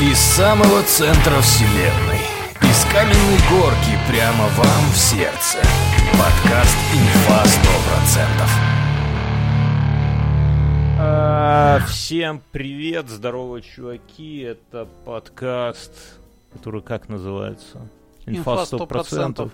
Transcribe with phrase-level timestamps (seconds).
[0.00, 2.20] Из самого центра вселенной
[2.62, 5.58] Из каменной горки прямо вам в сердце
[6.12, 8.20] Подкаст «Инфа 100%»
[10.98, 14.38] А, Всем привет, здорово, чуваки.
[14.40, 15.92] Это подкаст,
[16.54, 17.86] который как называется?
[18.24, 19.50] Инфа 100%.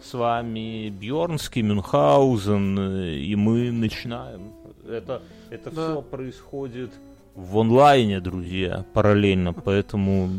[0.00, 4.52] С вами Бьорнский, Мюнхгаузен, и мы начинаем.
[4.88, 5.90] Это, это Да.
[5.92, 6.92] все происходит
[7.34, 10.30] в онлайне, друзья, параллельно, поэтому,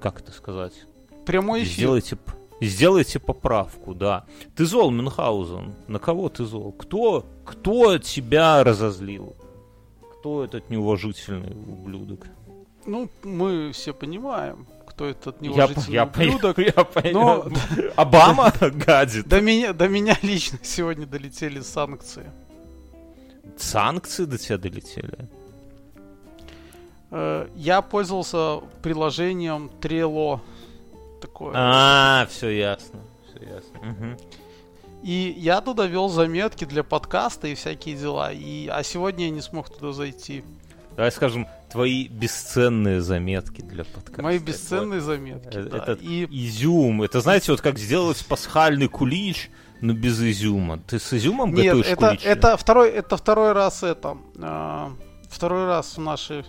[0.00, 0.72] как это сказать?
[1.26, 1.72] Прямой эфир.
[1.74, 2.18] Сделайте,
[2.60, 4.24] сделайте поправку, да.
[4.56, 5.74] Ты зол, Мюнхгаузен.
[5.88, 6.72] На кого ты зол?
[6.72, 9.36] Кто, кто тебя разозлил?
[10.18, 12.26] Кто этот неуважительный ублюдок?
[12.86, 16.58] Ну, мы все понимаем, кто этот Я, неуважительный я, ублюдок.
[16.76, 17.12] я понял.
[17.12, 17.48] Но
[17.96, 19.28] Обама гадит.
[19.28, 22.30] до меня, до меня лично сегодня долетели санкции.
[23.56, 25.28] Санкции до тебя долетели?
[27.12, 30.40] Э, Я пользовался приложением Trello.
[31.20, 31.52] Такое.
[31.54, 33.00] А, все ясно.
[33.28, 34.16] Все ясно.
[35.02, 38.32] И я туда вел заметки для подкаста и всякие дела.
[38.32, 38.68] И...
[38.68, 40.44] А сегодня я не смог туда зайти.
[40.96, 44.22] Давай скажем, твои бесценные заметки для подкаста.
[44.22, 45.56] Мои бесценные заметки.
[45.56, 45.70] Вот.
[45.70, 45.78] да.
[45.78, 47.02] Этот И изюм.
[47.02, 50.78] Это знаете, вот как сделать пасхальный кулич, но без изюма.
[50.86, 52.26] Ты с изюмом Нет, готовишь это, куличи?
[52.26, 54.92] это второй, это второй раз это, а,
[55.28, 56.44] второй раз в нашей,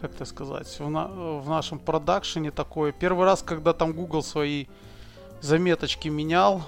[0.00, 2.92] как это сказать, в, на- в нашем продакшене такое.
[2.92, 4.66] Первый раз, когда там Google свои
[5.40, 6.62] заметочки менял,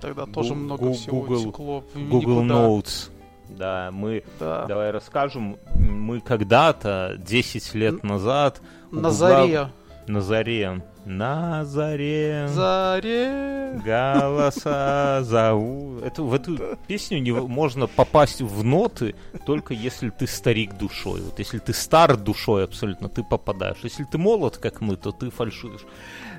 [0.00, 2.54] тогда тоже Гу- много гу- всего Google- текло в Google никуда.
[2.54, 3.10] Notes.
[3.48, 4.66] Да, мы, Да.
[4.66, 9.68] давай расскажем, мы когда-то, 10 лет назад, На Гугла- заре.
[10.08, 13.80] на заре, на заре, Заре.
[13.84, 16.02] голоса зовут.
[16.02, 19.14] Это, в эту песню не, можно попасть в ноты
[19.46, 21.20] только если ты старик душой.
[21.20, 23.78] Вот если ты стар душой абсолютно, ты попадаешь.
[23.84, 25.86] Если ты молод, как мы, то ты фальшивишь.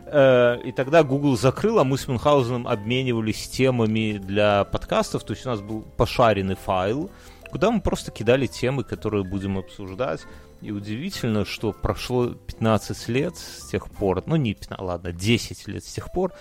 [0.05, 5.23] Э, И тогда Google закрыл, а мы с Мюнхгаузеном обменивались темами для подкастов.
[5.23, 7.09] То есть у нас был пошаренный файл,
[7.51, 10.21] куда мы просто кидали темы, которые будем обсуждать.
[10.61, 15.83] И удивительно, что прошло 15 лет с тех пор, ну не 15, ладно, 10 лет
[15.83, 16.33] с тех пор,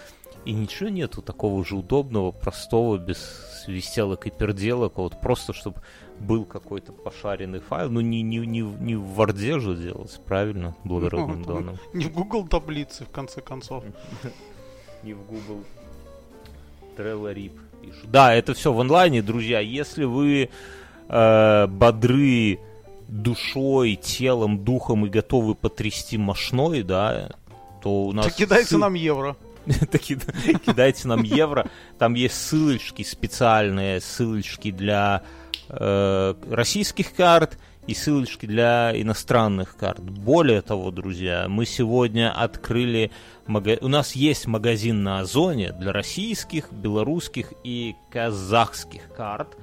[0.47, 3.19] и ничего нету такого же удобного, простого, без
[3.65, 5.83] свистелок и перделок, а вот просто, чтобы
[6.19, 10.75] был какой-то пошаренный файл, ну не, не, не, в- не в Варде же делать, правильно,
[10.85, 11.79] благородным Ну, доном.
[11.93, 13.85] Не в Google таблице, в конце концов.
[15.03, 15.63] не в Google
[16.97, 18.11] Trello Rip пишут.
[18.11, 19.61] Да, это все в онлайне, друзья.
[19.61, 20.49] Если вы
[21.09, 22.59] э, бодры
[23.09, 27.31] душой, телом, духом и готовы потрясти мошной, да,
[27.83, 28.27] то у нас...
[28.27, 29.37] Так кидайте ссыл- нам евро.
[29.91, 31.69] Так кида- кидайте нам евро.
[31.99, 35.23] Там есть ссылочки специальные, ссылочки для
[35.69, 40.01] э, российских карт и ссылочки для иностранных карт.
[40.01, 43.11] Более того, друзья, мы сегодня открыли...
[43.47, 49.57] мага- У нас есть магазин на Озоне для российских, белорусских и казахских карт.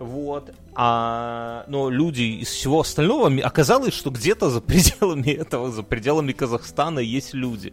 [0.00, 0.54] Вот.
[0.78, 6.98] А, но люди из всего остального оказалось, что где-то за пределами этого, за пределами Казахстана
[6.98, 7.72] есть люди.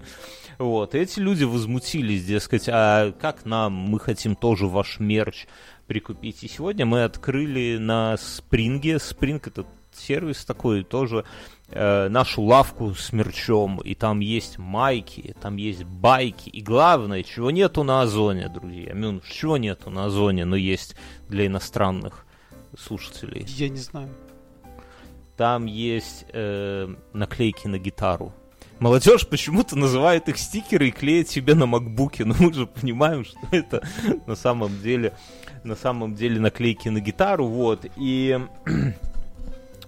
[0.58, 0.96] Вот.
[0.96, 5.48] И эти люди возмутились, дескать, а как нам, мы хотим тоже ваш мерч
[5.86, 6.46] прикупить.
[6.46, 9.00] И сегодня мы открыли на Спринге.
[9.00, 11.26] Спринг это сервис такой тоже
[11.72, 17.52] э, нашу лавку с мерчом, и там есть майки, там есть байки, и главное, чего
[17.52, 18.94] нету на Озоне, друзья.
[18.94, 20.96] Мюн, чего нету на Озоне, но есть
[21.28, 22.26] для иностранных
[22.78, 23.46] слушателей.
[23.48, 24.10] Я не знаю.
[25.38, 28.34] Там есть э, наклейки на гитару.
[28.80, 33.40] Молодежь почему-то называет их стикеры и клеит себе на макбуке, но мы же понимаем, что
[33.52, 33.88] это
[34.26, 35.14] на самом деле
[35.64, 38.40] на самом деле наклейки на гитару, вот, и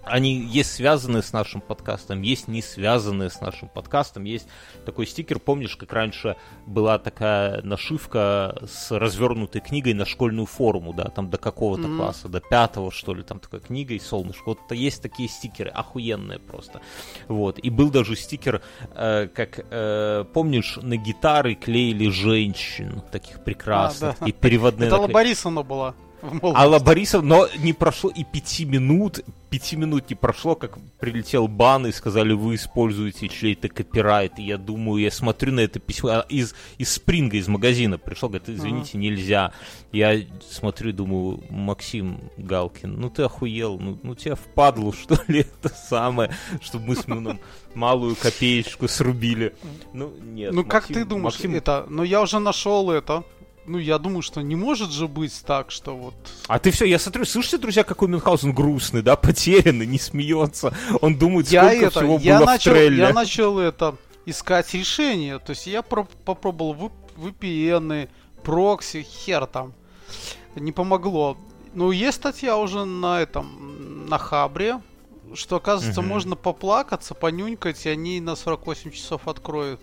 [0.05, 4.47] они есть связанные с нашим подкастом, есть не связанные с нашим подкастом, есть
[4.85, 6.35] такой стикер, помнишь, как раньше
[6.65, 11.97] была такая нашивка с развернутой книгой на школьную форму, да, там до какого-то Мгм.
[11.97, 16.39] класса, до пятого, что ли, там такая книга и солнышко, вот есть такие стикеры, охуенные
[16.39, 16.81] просто,
[17.27, 18.61] вот, и был даже стикер,
[18.95, 24.25] э, как, э, помнишь, на гитары клеили женщин, таких прекрасных, А, да.
[24.27, 25.15] и переводные Это наклейки.
[25.15, 25.95] Лаборисовна была.
[26.25, 26.63] В молодости.
[26.63, 31.87] Алла Борисов, но не прошло и пяти минут, пяти минут не прошло, как прилетел бан
[31.87, 34.37] и сказали, вы используете чей-то копирайт.
[34.39, 38.29] И я думаю, я смотрю на это письмо, а из, из Спринга, из магазина пришел,
[38.29, 39.53] говорит, извините, нельзя.
[39.91, 40.19] Я
[40.49, 45.69] смотрю и думаю, Максим Галкин, ну ты охуел, ну, ну тебя впадло, что ли, это
[45.69, 46.31] самое,
[46.61, 47.39] чтобы мы с Мюном
[47.75, 49.55] малую копеечку срубили.
[49.93, 50.53] Ну, нет.
[50.53, 51.85] Ну как Максим- ты думаешь, Максим это?
[51.89, 53.23] Ну я уже нашел это.
[53.67, 56.13] Ну, я думаю, что не может же быть так, что вот...
[56.47, 60.73] А ты все, я смотрю, слышите, друзья, какой Мюнхгаузен грустный, да, потерянный, не смеется.
[61.01, 63.01] Он думает, я сколько это, всего я было начал, в трейлере.
[63.03, 63.95] Я начал это
[64.25, 65.39] искать решение.
[65.39, 68.09] То есть я про- попробовал VPN,
[68.43, 69.73] прокси, хер там.
[70.55, 71.37] Не помогло.
[71.73, 74.79] Ну, есть статья уже на этом, на Хабре,
[75.33, 76.09] что, оказывается, Мгм.
[76.09, 79.81] можно поплакаться, понюнькать, и они на 48 часов откроют.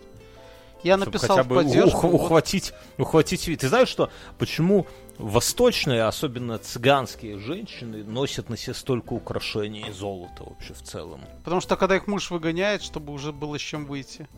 [0.82, 2.06] Я написал хотя бы поддержку.
[2.08, 3.44] ух- ухватить, ухватить.
[3.58, 4.86] Ты знаешь, что почему
[5.18, 11.20] восточные, особенно цыганские женщины, носят на себе столько украшений и золота вообще в целом?
[11.44, 14.28] Потому что когда их муж выгоняет, чтобы уже было с чем выйти.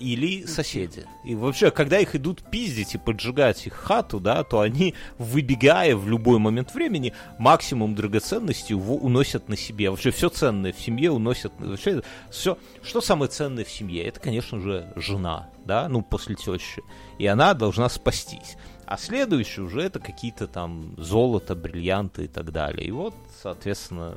[0.00, 1.06] Или соседи.
[1.24, 6.08] И вообще, когда их идут пиздить и поджигать их хату, да, то они, выбегая в
[6.08, 9.90] любой момент времени, максимум драгоценностей уво- уносят на себе.
[9.90, 11.52] Вообще все ценное в семье уносят.
[11.60, 14.02] Вообще, все, что самое ценное в семье?
[14.02, 16.82] Это, конечно же, жена, да, ну, после тещи.
[17.18, 18.56] И она должна спастись.
[18.86, 22.86] А следующее уже это какие-то там золото, бриллианты и так далее.
[22.86, 24.14] И вот, соответственно,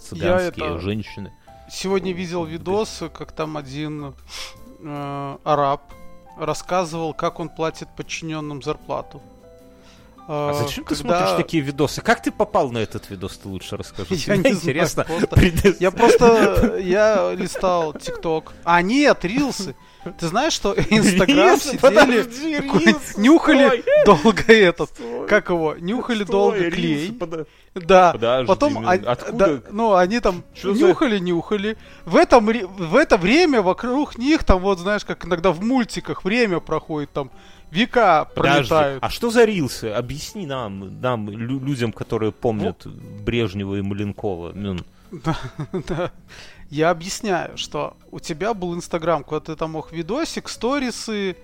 [0.00, 1.32] цыганские это- женщины.
[1.70, 4.14] Сегодня видел видос, как там один
[4.82, 5.92] э, араб
[6.36, 9.22] рассказывал, как он платит подчиненным зарплату.
[10.32, 12.02] А Э, зачем ты когда- смотришь такие видосы?
[12.02, 14.14] Как ты попал на этот видос, ты лучше расскажи.
[14.14, 15.04] Я Мне не знаю, интересно.
[15.04, 18.52] просто- Я просто, я листал ТикТок.
[18.62, 19.74] А нет, рилсы.
[20.18, 23.84] Ты знаешь, что Инстаграм сидели, подожди, такой, рилсы, нюхали стой.
[24.06, 25.26] долго этот, Стой.
[25.26, 27.18] как его, нюхали Стой, долго клей.
[27.74, 29.32] Да, Подожди, потом, откуда?
[29.58, 31.76] да, ну, они там за- нюхали, нюхали.
[32.06, 36.60] В, этом, в это время вокруг них, там вот, знаешь, как иногда в мультиках время
[36.60, 37.30] проходит, там
[37.70, 39.02] века Подожди, пролетают.
[39.04, 39.86] а что за рилсы?
[39.86, 42.86] Объясни нам, нам, лю- людям, которые помнят
[43.24, 44.52] Брежнева и Маленкова.
[44.54, 44.76] Ну,
[45.88, 46.10] Да.
[46.70, 51.36] Я объясняю, что у тебя был Инстаграм, куда ты там мог видосик, сторисы,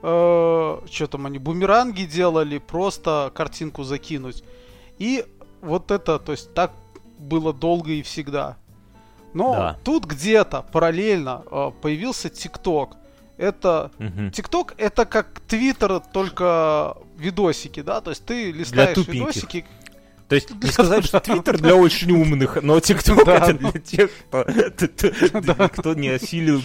[0.00, 4.44] что там они, бумеранги делали, просто картинку закинуть.
[4.98, 5.24] И
[5.62, 6.72] вот это, то есть так
[7.18, 8.56] было долго и всегда.
[9.32, 9.78] Но Да.
[9.82, 12.96] тут где-то параллельно э, появился ТикТок.
[13.36, 13.90] Это.
[14.32, 18.00] ТикТок это как Твиттер, только видосики, да?
[18.00, 19.64] То есть ты листаешь видосики,
[20.34, 24.10] То есть не сказать, что Твиттер для очень умных, но ТикТок это для тех,
[25.72, 26.62] кто, не осилил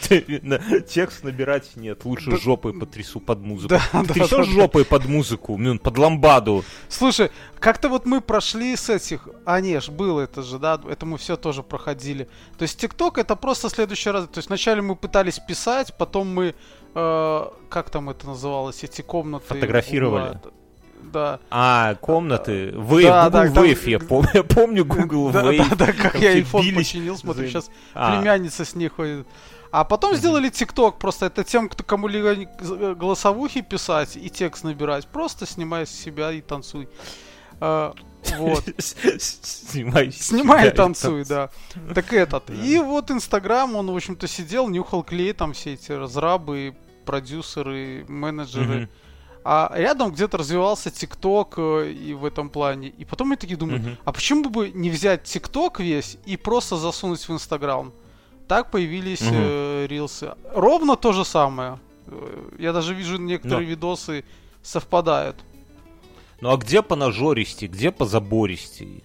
[0.87, 1.75] текст набирать.
[1.75, 3.75] Нет, лучше жопой потрясу под музыку.
[3.93, 4.43] Да.
[4.43, 6.63] жопой под музыку, под ламбаду.
[6.87, 9.27] Слушай, как-то вот мы прошли с этих...
[9.45, 10.81] А, не, ж, было это же, да?
[10.89, 12.27] Это мы все тоже проходили.
[12.57, 14.25] То есть ТикТок это просто следующий раз.
[14.25, 16.55] То есть вначале мы пытались писать, потом мы...
[16.95, 18.83] э, как там это называлось?
[18.83, 19.45] Эти комнаты...
[19.47, 20.39] Фотографировали.
[21.11, 21.39] Да.
[21.49, 22.69] А, комнаты.
[22.69, 25.69] Wave, Да, Google да, там- Wave, я помню, помню Google Да, Wave.
[25.69, 29.25] да, да, как Там я iPhone бились починил, смотрю, сейчас А, племянница с ней ходит.
[29.71, 32.35] А потом сделали ТикТок, просто это тем, кто кому либо
[32.95, 35.07] голосовухи писать и текст набирать.
[35.07, 36.89] Просто снимай с себя и танцуй.
[37.59, 37.93] А,
[38.37, 38.63] вот.
[39.19, 40.11] Снимай.
[40.11, 41.49] Снимай и танцуй, да.
[41.93, 42.49] Так этот.
[42.49, 46.75] И вот Инстаграм, он, в общем-то, сидел, нюхал клей, там все эти разрабы,
[47.05, 48.65] продюсеры, менеджеры.
[48.81, 48.89] Мгм.
[49.51, 52.89] А рядом где-то развивался ТикТок э, и в этом плане.
[52.89, 53.97] И потом я таки думаю, Мгм.
[54.05, 57.91] а почему бы не взять ТикТок весь и просто засунуть в Инстаграм?
[58.47, 59.33] Так появились Мгм.
[59.33, 60.35] э, рилсы.
[60.53, 61.79] Ровно то же самое.
[62.05, 63.71] Э, Я даже вижу некоторые Но.
[63.71, 64.23] видосы
[64.61, 65.35] совпадают.
[66.41, 69.03] Ну а где по нажористи, где по забористи?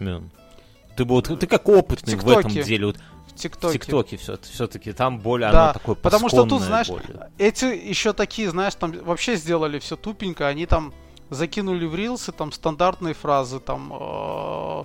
[0.00, 2.86] Ты, вот, ты как опытный в, этом деле.
[2.86, 2.96] Вот,
[3.40, 3.78] В ТикТоке.
[3.78, 7.30] ТикТоке все, все-таки там более Да, оно такое потому что тут, знаешь, более.
[7.38, 10.46] Эти еще такие, знаешь, там вообще сделали все тупенько.
[10.46, 10.92] Они там
[11.30, 14.84] закинули в рилсы там стандартные фразы, там э,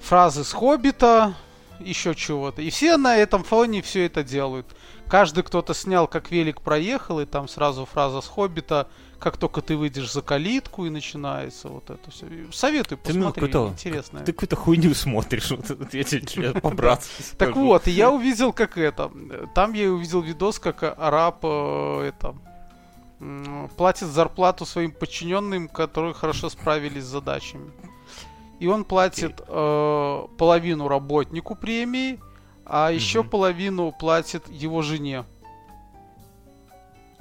[0.00, 1.34] фразы с Хоббита,
[1.80, 2.62] еще чего-то.
[2.62, 4.66] И все на этом фоне все это делают.
[5.08, 8.88] Каждый кто-то снял, как велик проехал, и там сразу фраза с Хоббита,
[9.24, 12.26] как только ты выйдешь за калитку, и начинается вот это все.
[12.52, 14.20] Советую, Ты, ну, посмотри, какой-то- интересно.
[14.20, 19.10] Ты какую-то хуйню смотришь, вот, я тебе по-братски Так вот, я увидел, как это.
[19.54, 22.34] Там я увидел видос, как араб э, это
[23.78, 27.70] платит зарплату своим подчиненным, которые хорошо справились с задачами.
[28.60, 32.20] И он платит э, половину работнику премии,
[32.66, 33.30] а еще Мгм.
[33.30, 35.24] половину платит его жене.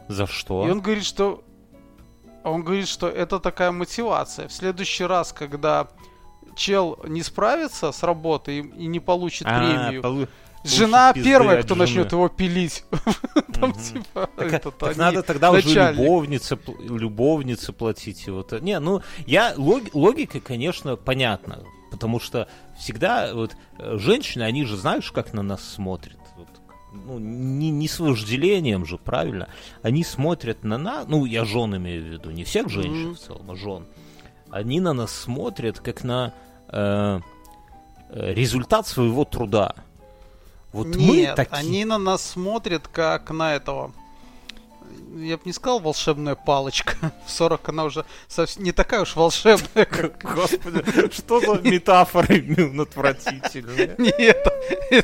[0.10, 0.68] За что?
[0.68, 1.46] И он говорит, что
[2.52, 4.48] он говорит, что это такая мотивация.
[4.48, 5.88] В следующий раз, когда
[6.56, 10.28] чел не справится с работой и, не получит А, премию, полу-
[10.64, 12.86] Жена первая, кто начнет его пилить.
[13.60, 14.30] Там типа
[14.80, 18.28] Так, надо тогда уже любовнице, любовнице платить.
[18.30, 18.54] Вот.
[18.62, 21.64] Не, ну, я, лог- логика, конечно, понятна.
[21.92, 22.48] Потому что
[22.80, 26.18] всегда вот э, женщины, они же знаешь, как на нас смотрят.
[26.94, 29.50] Ну, не, не с вожделением же, правильно,
[29.82, 33.16] они смотрят на нас, ну, я жен имею в виду, не всех женщин mm-hmm.
[33.16, 33.86] в целом, а жен,
[34.52, 36.34] они на нас смотрят как на
[36.70, 37.20] э,
[38.10, 39.74] э результат своего труда.
[40.72, 41.60] Вот Нет, мы такие...
[41.60, 43.92] они на нас смотрят как на этого
[45.16, 46.96] я бы не сказал волшебная палочка.
[47.26, 50.22] В 40 она уже совсем не такая уж волшебная, как...
[50.36, 52.44] Господи, что за метафоры
[52.80, 53.96] отвратительные.
[53.98, 54.52] Не это,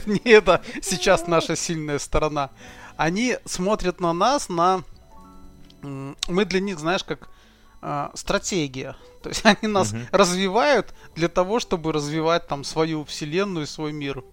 [0.05, 2.49] не это сейчас наша сильная сторона.
[2.97, 4.83] Они смотрят на нас, на...
[5.81, 7.29] Мы для них, знаешь, как
[7.81, 8.95] э, стратегия.
[9.23, 14.23] То есть они нас развивают для того, чтобы развивать там свою вселенную, свой мир.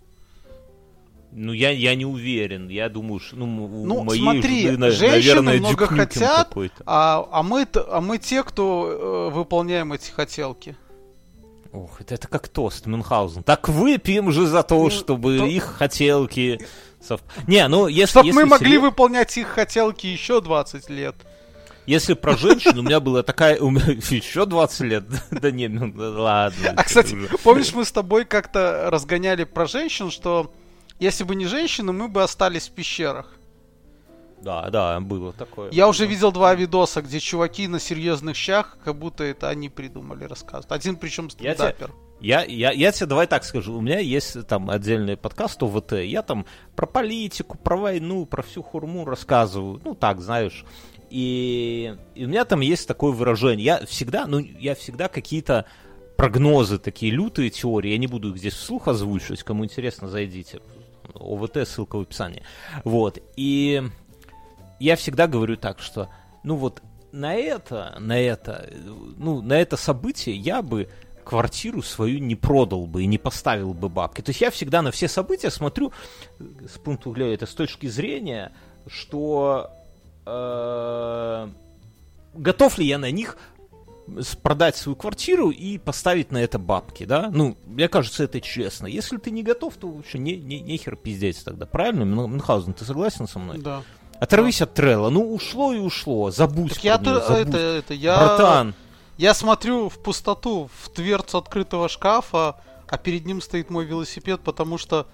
[1.39, 2.69] Ну, я, я не уверен.
[2.69, 6.55] Я думаю, что ну, ну моей смотри, жены, женщины наверное, много хотят,
[6.87, 10.77] а, а, мы, а мы те, кто э, выполняем эти хотелки.
[11.73, 13.43] Ох, это, это как тост, Мюнхгаузен.
[13.43, 15.45] Так выпьем же за то, ну, чтобы то...
[15.45, 16.59] их хотелки...
[17.07, 17.21] Сов...
[17.47, 18.13] Не, ну если...
[18.13, 18.83] Чтобы мы могли серьез...
[18.83, 21.17] выполнять их хотелки еще 20 лет.
[21.85, 23.61] Если про женщину, у меня была такая...
[23.61, 25.05] У меня еще 20 лет.
[25.31, 26.73] Да не, ну ладно.
[26.75, 27.15] А, кстати,
[27.45, 30.51] помнишь, мы с тобой как-то разгоняли про женщин, что
[30.99, 33.33] если бы не женщины, мы бы остались в пещерах.
[34.43, 35.71] Да, да, было такое.
[35.73, 40.25] Я уже видел два видоса, где чуваки на серьезных щах, как будто это они придумали
[40.25, 40.67] рассказ.
[40.69, 41.93] Один причем стендапер.
[42.21, 46.23] Я, я, я тебе давай так скажу, у меня есть там отдельный подкаст ОВТ, я
[46.23, 50.65] там про политику, про войну, про всю хурму рассказываю, ну так, знаешь,
[51.11, 55.67] и, и у меня там есть такое выражение, я всегда, ну, я всегда какие-то
[56.17, 60.61] прогнозы, такие лютые теории, я не буду их здесь вслух озвучивать, кому интересно, зайдите,
[61.17, 62.43] ОВТ, ссылка в описании.
[62.85, 63.19] Вот.
[63.37, 63.83] И
[64.79, 66.09] я всегда говорю так, что,
[66.43, 66.83] ну вот,
[67.13, 68.69] на это, на это,
[69.17, 70.89] ну, на это событие я бы
[71.25, 74.21] квартиру свою не продал бы и не поставил бы бабки.
[74.21, 75.93] То есть я всегда на все события смотрю
[76.39, 78.53] с пункта взгляда это с точки зрения,
[78.87, 79.71] что
[80.25, 81.49] э,
[82.35, 83.39] готов ли я на них
[84.43, 87.31] продать свою квартиру и поставить на это бабки, да?
[87.33, 88.87] Ну, мне кажется, это честно.
[88.87, 91.67] Если ты не готов, то вообще не, не, нехер пиздец тогда.
[91.67, 93.59] Правильно, Мюнхгаузен, ты согласен со мной?
[93.59, 93.83] Да.
[94.21, 94.65] Оторвись да.
[94.65, 95.11] от трела.
[95.11, 96.31] Ну, ушло и ушло.
[96.31, 97.49] Забудь так я то, забудь.
[97.49, 98.17] Это, это, я...
[98.17, 98.75] Братан.
[99.19, 104.77] Я смотрю в пустоту, в дверцу открытого шкафа, а перед ним стоит мой велосипед, потому
[104.79, 105.07] что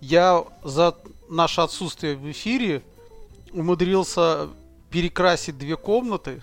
[0.00, 0.96] я за
[1.28, 2.82] наше отсутствие в эфире
[3.52, 4.48] умудрился
[4.90, 6.42] перекрасить две комнаты,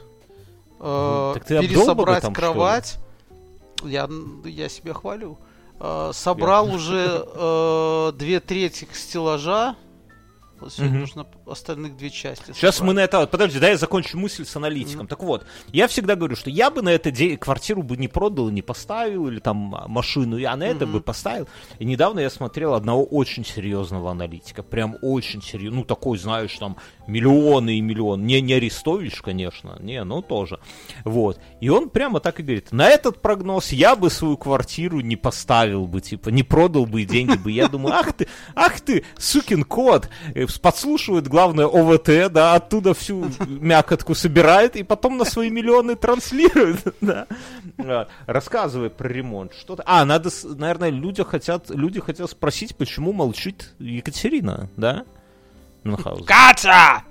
[0.82, 2.98] э, так ты пересобрать там, кровать.
[3.84, 4.10] Я,
[4.46, 5.38] я себя хвалю.
[5.80, 6.76] Э, собрал я...
[6.76, 9.76] уже э, две трети стеллажа
[10.70, 11.02] сегодня угу.
[11.02, 12.52] нужно остальных две части.
[12.54, 12.88] Сейчас собрать.
[12.88, 13.28] мы на это...
[13.28, 15.02] Подожди, да, я закончу мысль с аналитиком.
[15.02, 15.10] Угу.
[15.10, 17.38] Так вот, я всегда говорю, что я бы на это де...
[17.38, 20.94] квартиру бы не продал, не поставил, или там машину, я на это угу.
[20.94, 21.48] бы поставил.
[21.80, 26.78] И недавно я смотрел одного очень серьезного аналитика, прям очень серьезно, ну такой, знаешь, там
[27.08, 28.24] миллионы и миллионы.
[28.24, 30.60] Не, не Арестович, конечно, не, ну тоже.
[31.06, 31.40] Вот.
[31.60, 35.88] И он прямо так и говорит, на этот прогноз я бы свою квартиру не поставил
[35.88, 37.52] бы, типа, не продал бы и деньги бы.
[37.52, 43.30] Я думаю, ах ты, ах ты, сукин кот, э, подслушивает, главное, ОВТ, да, оттуда всю
[43.48, 47.28] мякотку собирает и потом на свои миллионы транслирует, да.
[48.26, 49.54] Рассказывай про ремонт.
[49.54, 49.84] Что-то...
[49.86, 55.06] А, надо, наверное, люди хотят, люди хотят спросить, почему молчит Екатерина, да?
[55.84, 56.26] Мюнхгаузен.
[56.26, 57.04] Катя!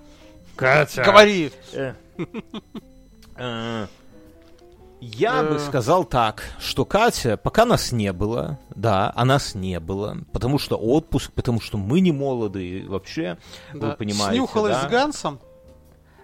[0.57, 1.03] Катя!
[1.03, 1.51] Говори!
[5.01, 5.59] Я бы э.
[5.59, 10.77] сказал так, что Катя, пока нас не было, да, а нас не было, потому что
[10.77, 13.39] отпуск, потому что мы не молоды, вообще,
[13.73, 13.91] да.
[13.91, 14.89] вы понимаете, Снюхалась да?
[14.89, 15.41] с Гансом?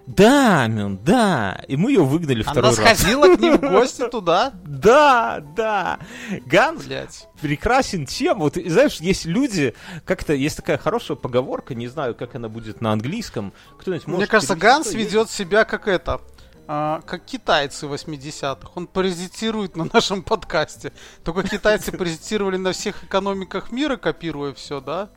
[0.06, 1.64] Да, Мюн, да.
[1.66, 2.78] И мы ее выгнали Она второй раз.
[2.78, 4.52] Она сходила к ним в гости туда?
[4.64, 5.98] Да, да.
[6.46, 7.28] Ганс Блять.
[7.40, 8.38] прекрасен тем.
[8.38, 12.92] Вот, знаешь, есть люди, как-то есть такая хорошая поговорка, не знаю, как она будет на
[12.92, 13.52] английском.
[13.78, 16.20] Кто-нибудь может Мне кажется, Ганс ведет себя как это,
[16.66, 18.70] как китайцы 80-х.
[18.74, 20.92] Он паразитирует на нашем подкасте.
[21.24, 25.10] Только китайцы паразитировали на всех экономиках мира, копируя все, да?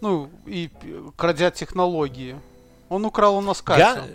[0.00, 0.70] Ну, и
[1.16, 2.38] крадя технологии.
[2.88, 3.80] Он украл у нас Катю.
[3.80, 4.06] Я...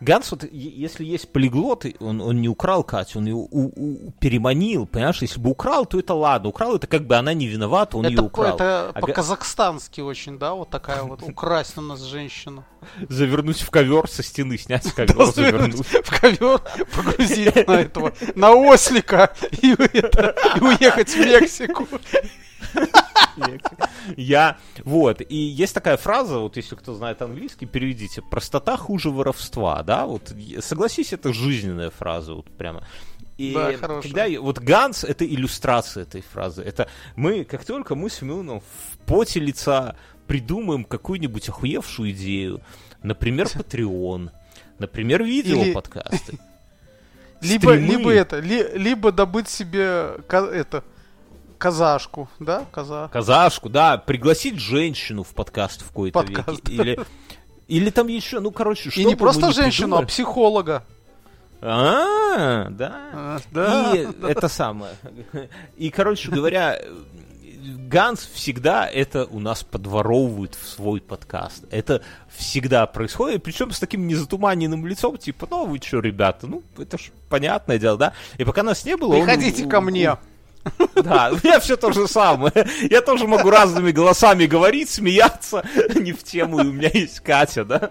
[0.00, 4.86] Ганс, вот, если есть полиглот, он, он не украл Катю, он ее у, у, переманил,
[4.86, 5.22] понимаешь?
[5.22, 6.50] Если бы украл, то это ладно.
[6.50, 8.56] Украл, это как бы она не виновата, он это, ее украл.
[8.56, 10.52] Это а по-казахстански очень, да?
[10.52, 12.62] Вот такая вот украсть у нас женщину.
[13.08, 15.86] Завернуть в ковер со стены, снять ковер, завернуть.
[15.86, 16.60] В ковер,
[16.94, 21.88] погрузить на этого, на ослика и уехать в Мексику.
[24.16, 29.82] Я, вот, и есть такая фраза, вот если кто знает английский, переведите, простота хуже воровства,
[29.82, 32.86] да, вот, согласись, это жизненная фраза, вот прямо.
[33.36, 36.62] И да, когда вот Ганс это иллюстрация этой фразы.
[36.62, 42.62] Это мы, как только мы с Мюном в поте лица придумаем какую-нибудь охуевшую идею.
[43.02, 44.30] Например, Patreon.
[44.78, 46.38] Например, видео-подкасты.
[47.42, 47.86] Либо, Стримы.
[47.86, 50.82] либо это, ли- либо добыть себе это
[51.58, 53.08] казашку, да, коза.
[53.12, 56.44] Казашку, да, пригласить женщину в подкаст в какой-то веке.
[56.68, 56.98] Или,
[57.68, 60.06] или там еще, ну, короче, что И не просто ни женщину, а придумали.
[60.06, 60.84] психолога.
[61.62, 62.92] А, да.
[63.12, 63.92] А, Да.
[63.96, 64.92] И это самое.
[65.76, 66.78] И, короче говоря,
[67.88, 71.64] Ганс всегда это у нас подворовывает в свой подкаст.
[71.70, 72.02] Это
[72.36, 77.10] всегда происходит, причем с таким незатуманенным лицом, типа, ну вы что, ребята, ну это ж
[77.28, 78.12] понятное дело, да?
[78.38, 79.14] И пока нас не было...
[79.16, 80.16] он- Приходите ко мне.
[80.94, 82.66] Да, меня все то же самое.
[82.90, 87.64] Я тоже могу разными голосами говорить, смеяться, не в тему, и у меня есть Катя,
[87.64, 87.90] да?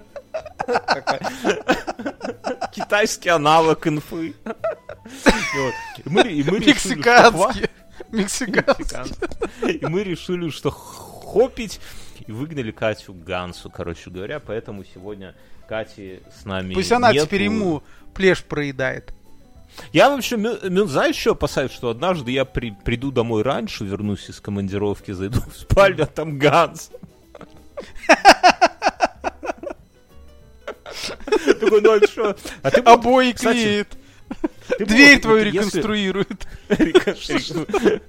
[2.73, 4.33] Китайский аналог инфы.
[6.05, 7.69] Мы, Мексиканский.
[8.11, 9.77] Мексиканский.
[9.79, 11.79] И мы решили, что хопить,
[12.27, 15.35] и выгнали Катю Гансу, короче говоря, поэтому сегодня
[15.67, 17.25] Кати с нами Пусть она нету.
[17.25, 19.13] теперь ему плешь проедает.
[19.93, 24.29] Я вообще, Мю- Мюн, знаешь, что опасаюсь, что однажды я при- приду домой раньше, вернусь
[24.29, 26.91] из командировки, зайду в спальню, а там Ганс.
[31.59, 32.35] Такой, ну а что?
[32.63, 33.89] А ты бы- Обои клеит.
[34.79, 36.47] Дверь твою реконструирует.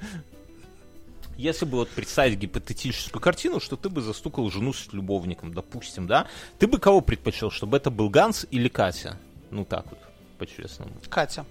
[1.36, 6.26] Если бы вот представить гипотетическую картину, что ты бы застукал жену с любовником, допустим, да?
[6.58, 9.18] Ты бы кого предпочел, чтобы это был Ганс или Катя?
[9.50, 9.98] Ну так вот,
[10.38, 10.92] по-честному.
[11.10, 11.44] Катя.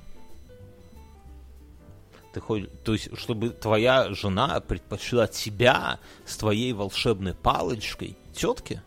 [2.36, 8.84] Ты хоть, то есть, чтобы твоя жена предпочла тебя с твоей волшебной палочкой тетке,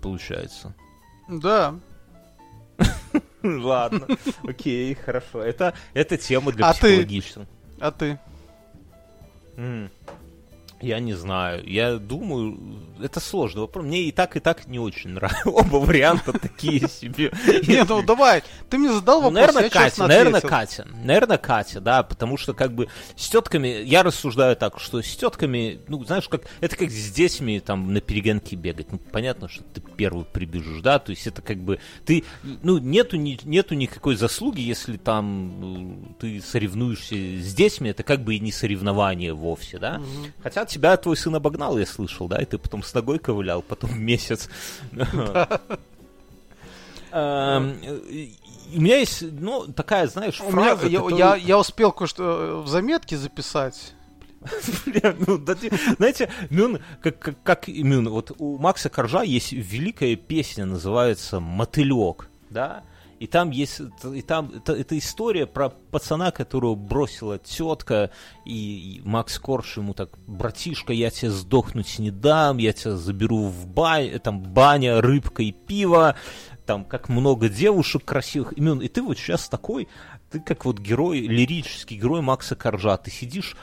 [0.00, 0.74] получается?
[1.28, 1.78] Да.
[3.42, 4.06] Ладно,
[4.44, 5.42] окей, хорошо.
[5.42, 6.78] Это, это тема для А ты?
[6.78, 7.48] психологичных.
[7.80, 8.18] А ты?
[10.80, 11.62] Я не знаю.
[11.66, 12.58] Я думаю,
[13.02, 13.84] это сложный вопрос.
[13.84, 15.42] Мне и так, и так не очень нравятся.
[15.48, 17.32] Оба варианта такие себе.
[17.66, 18.42] Не, ну давай.
[18.68, 20.40] Ты мне задал вопрос, наверное, Катя, наверное.
[20.40, 20.88] Катя.
[21.04, 25.80] Наверное, Катя, да, потому что как бы с тетками, я рассуждаю так, что с тетками,
[25.88, 28.90] ну, знаешь, как это как с детьми там на перегонки бегать.
[28.90, 32.24] Ну, понятно, что ты первый прибежишь, да, то есть это как бы ты,
[32.62, 38.34] ну, нету, нету никакой заслуги, если там ну, ты соревнуешься с детьми, это как бы
[38.34, 40.00] и не соревнование вовсе, да.
[40.42, 43.98] Хотя тебя твой сын обогнал, я слышал, да, и ты потом с ногой ковылял, потом
[43.98, 44.48] месяц.
[47.12, 47.76] Эм,
[48.74, 53.94] У меня есть, ну, такая, знаешь, фраза, я, успел кое-что э, в заметке записать.
[54.86, 55.54] Бля, ну, да
[55.98, 62.30] знаете, Мюн, как, как, как Мюн, вот у Макса Коржа есть великая песня, называется «Мотылек»,
[62.48, 62.82] да?
[63.20, 63.82] И там есть,
[64.14, 68.10] и там, это, это история про пацана, которого бросила тетка,
[68.46, 73.48] и, и Макс Корж ему так, братишка, я тебе сдохнуть не дам, я тебя заберу
[73.48, 76.16] в баню, там баня, рыбка и пиво,
[76.64, 78.80] там как много девушек красивых имен.
[78.80, 79.86] И ты вот сейчас такой,
[80.30, 83.54] ты как вот герой, лирический герой Макса Коржа, ты сидишь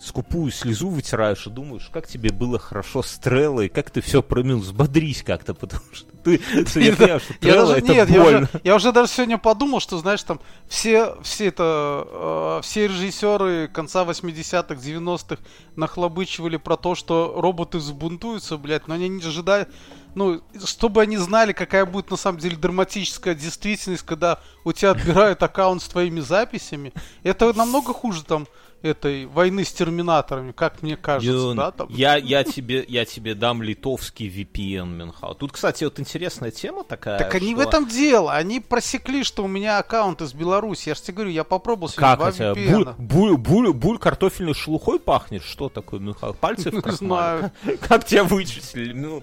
[0.00, 4.58] скупую слезу вытираешь и думаешь, как тебе было хорошо с Треллой, как ты все промил,
[4.58, 6.40] взбодрись как-то, потому что ты,
[6.80, 8.38] я понимаю, что Я Трелла это нет, я больно.
[8.38, 13.68] уже, я уже даже сегодня подумал, что, знаешь, там все, все это, э, все режиссеры
[13.68, 15.42] конца 80-х, 90-х
[15.74, 19.66] нахлобычивали про то, что роботы взбунтуются, блядь, но они не ожидали,
[20.14, 25.42] ну, чтобы они знали, какая будет на самом деле драматическая действительность, когда у тебя отбирают
[25.42, 26.92] аккаунт с твоими записями.
[27.22, 28.46] Это намного хуже там
[28.82, 31.88] этой войны с терминаторами, как мне кажется, Юн, да, там.
[31.90, 35.34] я, я, тебе, я тебе дам литовский VPN, Мюнхау.
[35.34, 37.18] Тут, кстати, вот интересная тема такая.
[37.18, 38.32] Так они в этом дело.
[38.34, 40.88] Они просекли, что у меня аккаунт из Беларуси.
[40.88, 42.54] Я же тебе говорю, я попробовал сегодня Как два это?
[42.54, 42.94] Буль, VPN.
[42.98, 45.42] буль, буль, буль картофельной шелухой пахнет?
[45.44, 46.34] Что такое, Мюнхау?
[46.34, 47.52] Пальцы в Не крахмале?
[47.88, 48.92] Как тебя вычислили?
[48.92, 49.22] Ну,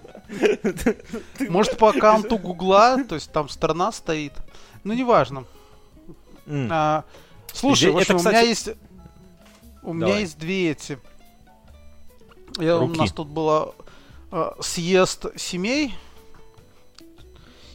[1.50, 4.34] Может, по аккаунту Гугла, то есть там страна стоит.
[4.84, 5.44] Ну, неважно.
[6.48, 7.04] А,
[7.54, 8.70] слушай, в общем, у кстати- меня есть...
[9.90, 10.22] У меня Давай.
[10.22, 11.00] есть две эти...
[12.60, 13.00] Я, у Руки.
[13.00, 13.74] нас тут было
[14.32, 15.96] э, съезд семей.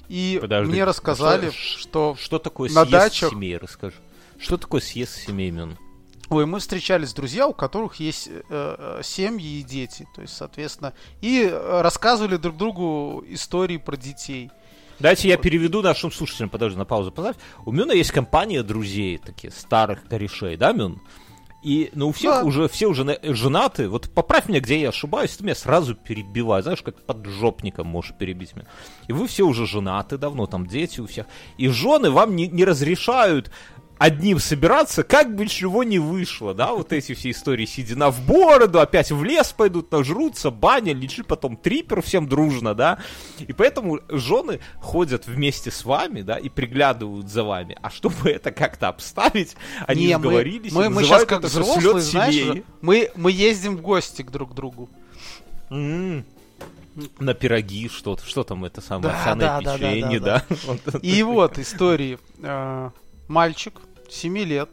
[0.09, 2.17] И Подожди, мне а рассказали, что- что...
[2.21, 3.97] Что такое На съезд дачах- семей, расскажи.
[4.39, 5.77] Что такое съезд семей, Мюн?
[6.29, 10.07] Ой, мы встречались друзья, у которых есть э, э, семьи и дети.
[10.15, 14.51] То есть, соответственно, и рассказывали друг другу истории про детей.
[15.01, 17.37] Дайте я переведу нашим слушателям, подожди, на паузу поставь.
[17.65, 21.01] У Мюна есть компания друзей, таких старых корешей, да, Мюн?
[21.65, 22.45] И, ну, у всех Да.
[22.45, 23.89] уже, все уже на- женаты.
[23.89, 26.63] Вот поправь меня, где я ошибаюсь, ты меня сразу перебивай.
[26.63, 28.67] Знаешь, как поджопником можешь перебить меня.
[29.09, 31.25] И вы все уже женаты давно, там дети у всех.
[31.57, 33.51] И жены вам не, не разрешают
[33.99, 38.81] одним собираться, как бы чего не вышло, да, вот эти все истории седина в бороду,
[38.81, 42.99] опять в лес пойдут, нажрутся, баня, лечи потом трипер всем дружно, да,
[43.39, 48.51] и поэтому жены ходят вместе с вами, да, и приглядывают за вами, а чтобы это
[48.51, 52.65] как-то обставить, они Не, договорились, мы, мы, мы сейчас как взрослые, знаешь, семей.
[52.81, 54.89] мы, мы ездим в гости к друг другу.
[55.71, 56.25] М.
[57.19, 60.57] На пироги что-то, что там это самое, Да, овсяное да, да, да, печенье, да, да.
[60.67, 61.05] Вот.
[61.05, 62.19] И вот истории.
[63.29, 64.69] Мальчик, 7 лет,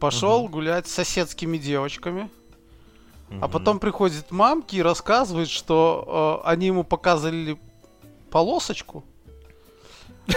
[0.00, 2.28] пошел гулять с соседскими девочками,
[3.30, 3.50] а Мгм.
[3.50, 7.58] потом приходит мамки и рассказывает, что э, они ему показали
[8.30, 9.04] полосочку.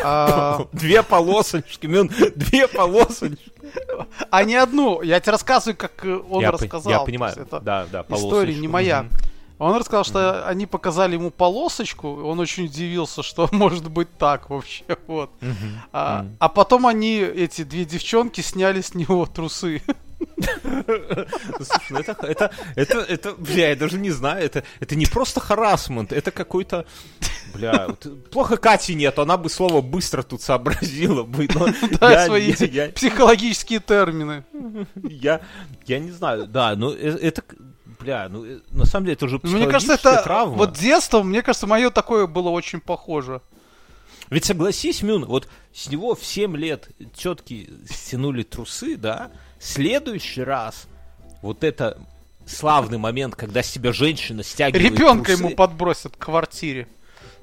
[0.04, 3.52] А, Две полосочки, Мюн, две полосочки.
[4.32, 5.02] а не одну.
[5.02, 6.92] Я тебе рассказываю, как э, он я, по- рассказал.
[6.92, 9.04] я То понимаю, это да, да, история не моя.
[9.04, 9.12] Мгм.
[9.60, 14.84] Он рассказал, что они показали ему полосочку, он очень удивился, что может быть так вообще,
[15.08, 15.30] вот.
[15.42, 15.82] Мгм.
[15.94, 16.36] А, Мгм.
[16.40, 19.82] а потом они, эти две девчонки, сняли с него трусы.
[21.58, 25.40] Слушай, ну это, это, это, это, бля, я даже не знаю, это, это не просто
[25.40, 26.86] харасмент, это какой-то,
[27.54, 31.68] бля, вот плохо Кати нет, она бы слово быстро тут сообразила бы, но
[32.00, 34.44] Да, я, свои я- я- психологические термины.
[35.04, 35.42] я,
[35.86, 37.44] я не знаю, да, ну это,
[38.04, 40.56] бля, ну э, на самом деле это уже Мне кажется, это травма.
[40.56, 43.42] вот детство, мне кажется, мое такое было очень похоже.
[44.30, 50.88] Ведь согласись, Мюн, вот с него в 7 лет тетки стянули трусы, да, следующий раз
[51.42, 52.00] вот это
[52.46, 55.44] славный момент, когда с тебя женщина стягивает Ребенка трусы.
[55.44, 56.88] ему подбросят к квартире.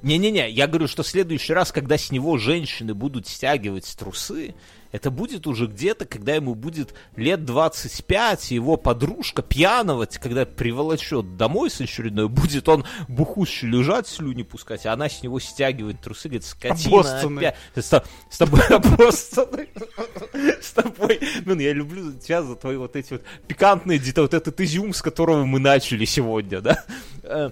[0.01, 4.55] Не-не-не, я говорю, что в следующий раз, когда с него женщины будут стягивать трусы,
[4.91, 11.37] это будет уже где-то, когда ему будет лет 25, и его подружка пьяного, когда приволочет
[11.37, 16.27] домой с очередной, будет он бухущий лежать, слюни пускать, а она с него стягивает трусы,
[16.27, 17.55] говорит, скотина опять.
[17.75, 19.69] С, с тобой обоссанный.
[20.61, 21.19] С тобой.
[21.45, 25.01] Блин, я люблю тебя за твои вот эти вот пикантные детали, вот этот изюм, с
[25.01, 26.83] которого мы начали сегодня, да.
[27.23, 27.49] Э,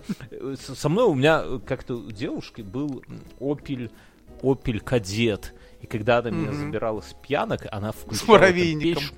[0.75, 3.03] Со мной у меня как-то у девушки был
[3.39, 3.91] Opel,
[4.41, 5.53] Opel Кадет.
[5.81, 8.27] И когда она меня забирала с пьянок, она включала...
[8.27, 9.03] муравейником.
[9.03, 9.11] там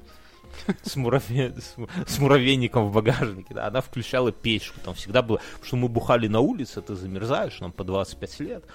[0.67, 5.21] печь- С, мураве- с му- с муравейником в багажнике, да, она включала печку, там всегда
[5.21, 8.65] было, потому что мы бухали на улице, ты замерзаешь, нам по 25 лет,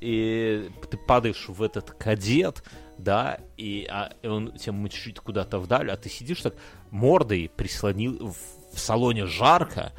[0.00, 2.62] и ты падаешь в этот кадет,
[2.98, 6.54] да, и, а, и он тебя мчит куда-то вдаль, а ты сидишь так
[6.90, 9.92] мордой прислонил в, в салоне жарко,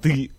[0.00, 0.32] ты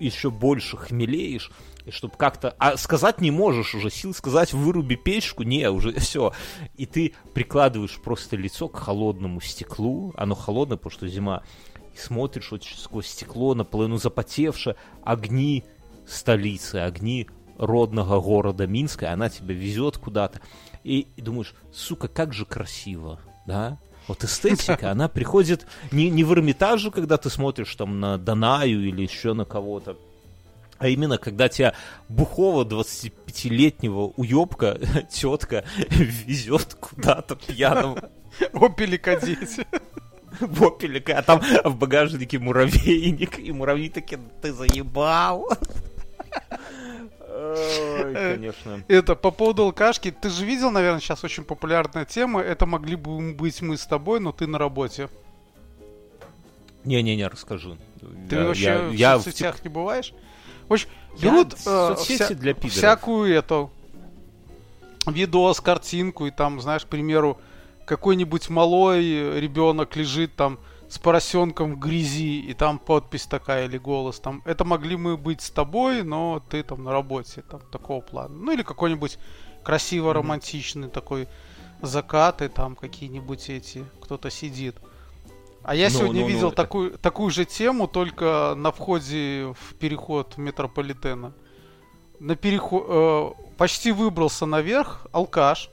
[0.00, 1.50] еще больше хмелеешь,
[1.86, 2.54] и чтобы как-то...
[2.58, 6.32] А сказать не можешь уже, сил сказать выруби печку, не, уже все.
[6.76, 11.42] И ты прикладываешь просто лицо к холодному стеклу, оно холодное, потому что зима,
[11.94, 15.64] и смотришь вот сквозь стекло, наполовину запотевшее, огни
[16.06, 20.40] столицы, огни родного города Минска, и она тебя везет куда-то.
[20.82, 23.78] И, и думаешь, сука, как же красиво, да?
[24.08, 29.02] Вот эстетика, она приходит не, не в Эрмитаже, когда ты смотришь там на Данаю или
[29.02, 29.96] еще на кого-то,
[30.78, 31.74] а именно, когда тебя
[32.08, 34.78] бухого 25-летнего уебка
[35.10, 37.98] тетка везет куда-то пьяным
[38.52, 39.66] Опели кадете.
[40.40, 45.48] в опеле, а там в багажнике муравейник, и муравьи такие, ты заебал.
[47.28, 48.82] Ой, конечно.
[48.88, 50.10] Это по поводу алкашки.
[50.10, 52.40] Ты же видел, наверное, сейчас очень популярная тема.
[52.40, 55.08] Это могли бы быть мы с тобой, но ты на работе.
[56.84, 57.76] Не-не-не, расскажи.
[58.30, 60.12] Ты Я- вообще я- в я соцсетях не бываешь?
[60.68, 62.72] В общем, Я берут э, вся- для пидоров.
[62.72, 63.70] всякую эту
[65.06, 67.38] видос, картинку, и там, знаешь, к примеру,
[67.86, 74.18] какой-нибудь малой ребенок лежит там с поросенком в грязи, и там подпись такая или голос
[74.20, 74.42] там.
[74.44, 78.34] Это могли мы быть с тобой, но ты там на работе, там такого плана.
[78.34, 79.18] Ну или какой-нибудь
[79.64, 81.28] красиво романтичный такой
[81.82, 84.76] закат, и там какие-нибудь эти, кто-то сидит.
[85.68, 89.52] А я Ну, сегодня ну, ну, видел это- такую, такую же тему, только на входе
[89.58, 91.32] в переход метрополитена.
[92.20, 95.68] На переход почти выбрался наверх алкаш,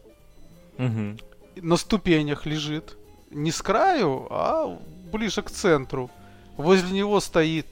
[0.79, 1.19] Мгм.
[1.57, 2.97] на ступенях лежит.
[3.29, 4.79] Не с краю, а
[5.11, 6.09] ближе к центру.
[6.57, 7.67] Возле него стоит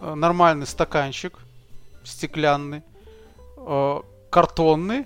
[0.00, 1.38] э, нормальный стаканчик
[2.04, 2.82] стеклянный,
[3.58, 5.04] э, картонный,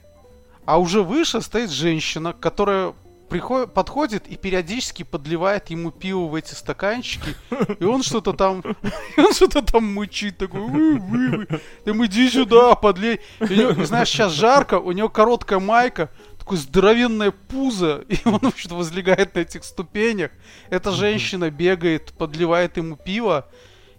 [0.66, 2.92] а уже выше стоит женщина, которая
[3.30, 7.36] приходит, подходит и периодически подливает ему пиво в эти стаканчики,
[7.78, 8.62] и он что-то там,
[9.16, 13.20] он что-то там мычит такой, «Вы, вы, вы, там иди сюда, подлей.
[13.40, 18.74] И него, знаешь, сейчас жарко, у него короткая майка, такое здоровенное пузо, и он вообще-то
[18.74, 20.32] возлегает на этих ступенях.
[20.68, 23.48] Эта женщина бегает, подливает ему пиво,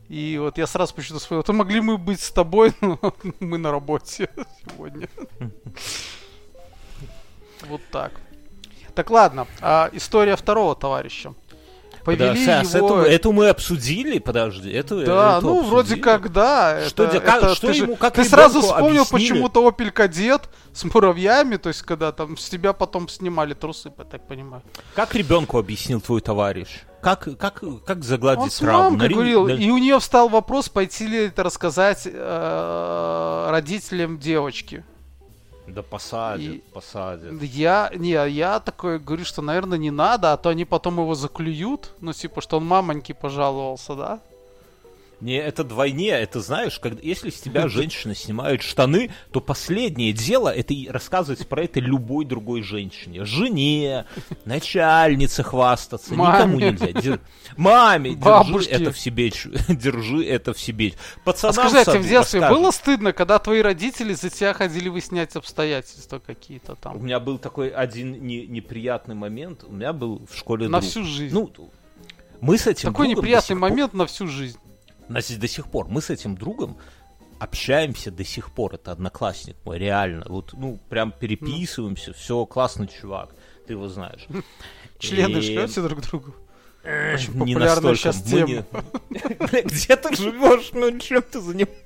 [0.09, 2.99] и вот я сразу почему-то вспомнил, то могли мы быть с тобой, но
[3.39, 4.29] мы на работе
[4.61, 5.07] сегодня.
[7.67, 8.11] Вот так.
[8.95, 11.33] Так ладно, а история второго товарища.
[12.03, 13.01] Повели Подожди, его...
[13.01, 14.71] Эту, эту мы обсудили, подожди.
[14.71, 15.69] Эту, да, эту ну обсудили.
[15.69, 16.87] вроде как да.
[16.87, 20.83] Что, это, как, это, что ты ему, как Ты сразу вспомнил почему-то Opel Кадет с
[20.83, 24.63] муравьями, то есть когда там с тебя потом снимали трусы, я так понимаю.
[24.95, 26.69] Как ребенку объяснил твой товарищ?
[27.01, 28.97] Как, как, как загладить Он с травму?
[28.97, 29.13] Нари...
[29.13, 29.53] говорил, да...
[29.53, 34.83] и у нее встал вопрос, пойти ли это рассказать э, родителям девочки.
[35.71, 36.63] Да посадят, и...
[36.73, 37.41] посадят.
[37.41, 41.93] Я, не, я такой говорю, что, наверное, не надо, а то они потом его заклюют.
[42.01, 44.19] Ну, типа, что он мамоньки пожаловался, да?
[45.21, 50.49] Не, это двойне, это знаешь, когда, если с тебя женщина снимает штаны, то последнее дело
[50.49, 53.23] это рассказывать про это любой другой женщине.
[53.23, 54.05] Жене,
[54.45, 56.37] начальнице хвастаться, Маме.
[56.37, 56.91] никому нельзя.
[56.99, 57.19] Дер...
[57.55, 59.29] Маме, держи это в себе,
[59.69, 60.93] держи это в себе.
[61.23, 62.57] Пацанам а скажи, а тебе в детстве расскажет.
[62.57, 66.97] было стыдно, когда твои родители за тебя ходили выяснять обстоятельства какие-то там?
[66.97, 70.89] У меня был такой один не, неприятный момент, у меня был в школе На друг.
[70.89, 71.33] всю жизнь.
[71.33, 71.51] Ну,
[72.39, 74.57] мы с этим Такой неприятный момент на всю жизнь
[75.11, 75.87] нас до сих пор.
[75.87, 76.77] Мы с этим другом
[77.39, 78.75] общаемся до сих пор.
[78.75, 80.25] Это одноклассник мой, реально.
[80.27, 82.13] Вот, ну, прям переписываемся.
[82.13, 83.35] Все, классный чувак.
[83.65, 84.27] Ты его знаешь.
[84.99, 85.41] Члены и...
[85.41, 86.35] шлете друг другу?
[86.83, 88.65] Очень популярная сейчас тема.
[89.09, 90.71] Где ты живешь?
[90.73, 91.81] Ну, чем ты занимаешься?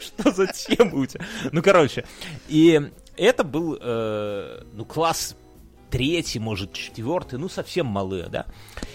[0.00, 1.24] Что за тема у тебя?
[1.52, 2.04] Ну, короче.
[2.48, 5.36] И это был, э, ну, класс
[5.90, 8.46] третий, может, четвертый, ну, совсем малые, да.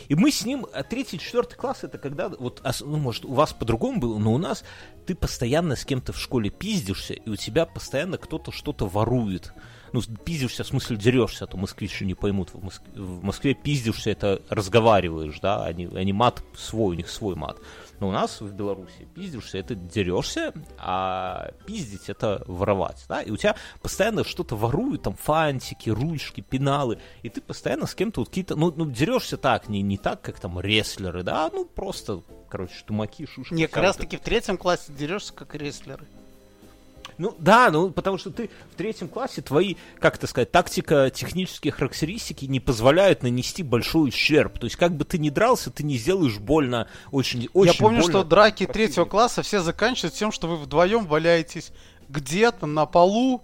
[0.08, 3.54] И мы с ним, а третий, четвертый класс, это когда, вот, ну, может, у вас
[3.54, 4.64] по-другому было, но у нас
[5.06, 9.54] ты постоянно с кем-то в школе пиздишься, и у тебя постоянно кто-то что-то ворует.
[9.94, 12.54] Ну, пиздишься, в смысле дерешься, а то москвичи не поймут.
[12.54, 17.36] В Москве, в Москве пиздишься, это разговариваешь, да, они, они мат свой, у них свой
[17.36, 17.58] мат.
[18.00, 23.38] Но у нас в Беларуси пиздишься, это дерешься, а пиздить это воровать, да, и у
[23.38, 28.56] тебя постоянно что-то воруют, там фантики, ручки, пеналы, и ты постоянно с кем-то вот какие-то,
[28.56, 33.26] ну, ну дерешься так, не, не так, как там рестлеры, да, ну просто, короче, тумаки,
[33.26, 33.54] шушки.
[33.54, 36.06] Не, как раз таки в третьем классе дерешься как рестлеры.
[37.18, 41.72] Ну да, ну потому что ты в третьем классе, твои, как это сказать, тактика, технические
[41.72, 44.60] характеристики не позволяют нанести большой ущерб.
[44.60, 48.02] То есть как бы ты ни дрался, ты не сделаешь больно очень, очень Я помню,
[48.02, 51.72] больно что драки третьего класса все заканчиваются тем, что вы вдвоем валяетесь
[52.10, 53.44] где-то на полу,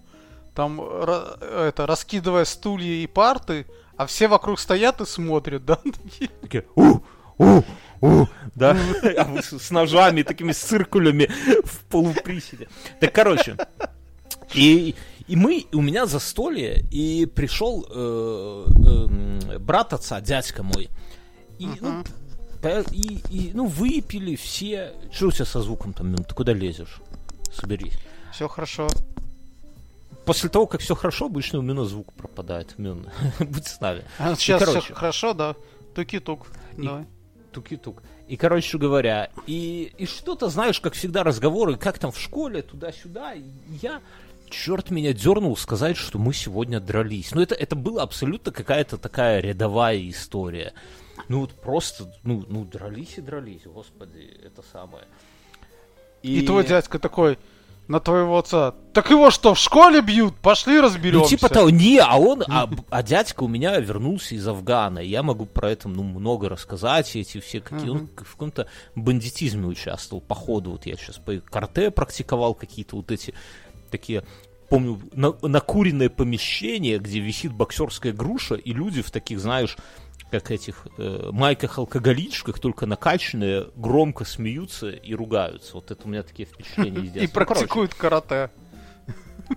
[0.54, 5.78] там это раскидывая стулья и парты, а все вокруг стоят и смотрят, да?
[6.42, 6.98] Такие, у,
[7.38, 7.62] у,
[8.02, 8.76] у, да,
[9.16, 11.30] а вы с, ножами, такими циркулями
[11.64, 12.68] в полуприседе.
[13.00, 13.56] Так, короче,
[14.54, 14.96] и,
[15.28, 20.90] и мы, у меня застолье, и пришел э, э, брат отца, дядька мой,
[21.60, 22.06] и, uh-huh.
[22.62, 24.94] ну, и, и, ну, выпили все.
[25.12, 26.24] Что у тебя со звуком там, Мин?
[26.24, 27.00] Ты куда лезешь?
[27.52, 27.96] Соберись.
[28.32, 28.88] Все хорошо.
[30.24, 32.78] После того, как все хорошо, обычно у меня звук пропадает.
[32.78, 33.06] Мин,
[33.38, 34.04] будь с нами.
[34.18, 35.54] А сейчас и, короче, все хорошо, да?
[35.94, 36.48] Туки-тук.
[36.76, 37.06] Давай
[37.52, 38.02] туки-тук.
[38.28, 43.34] И, короче говоря, и, и что-то, знаешь, как всегда, разговоры, как там в школе, туда-сюда.
[43.80, 44.00] Я,
[44.48, 47.32] черт меня дернул сказать, что мы сегодня дрались.
[47.34, 50.72] Ну, это, это была абсолютно какая-то такая рядовая история.
[51.28, 55.04] Ну, вот просто, ну, ну, дрались и дрались, господи, это самое.
[56.22, 57.38] И, и твой дядька такой,
[57.88, 58.74] на твоего отца.
[58.92, 60.36] Так его что, в школе бьют?
[60.36, 61.24] Пошли разберемся.
[61.24, 65.00] Ну, типа того, не, а он, а, а дядька у меня вернулся из Афгана.
[65.00, 67.90] Я могу про это, ну, много рассказать, эти все какие.
[67.90, 70.72] Он в каком-то бандитизме участвовал, по ходу.
[70.72, 73.34] Вот я сейчас по карте практиковал какие-то вот эти
[73.90, 74.24] такие
[74.72, 79.76] помню, на, накуренное помещение, где висит боксерская груша, и люди в таких, знаешь,
[80.30, 85.74] как этих э, майках-алкоголичках, только накачанные, громко смеются и ругаются.
[85.74, 88.50] Вот это у меня такие впечатления из И практикуют карате.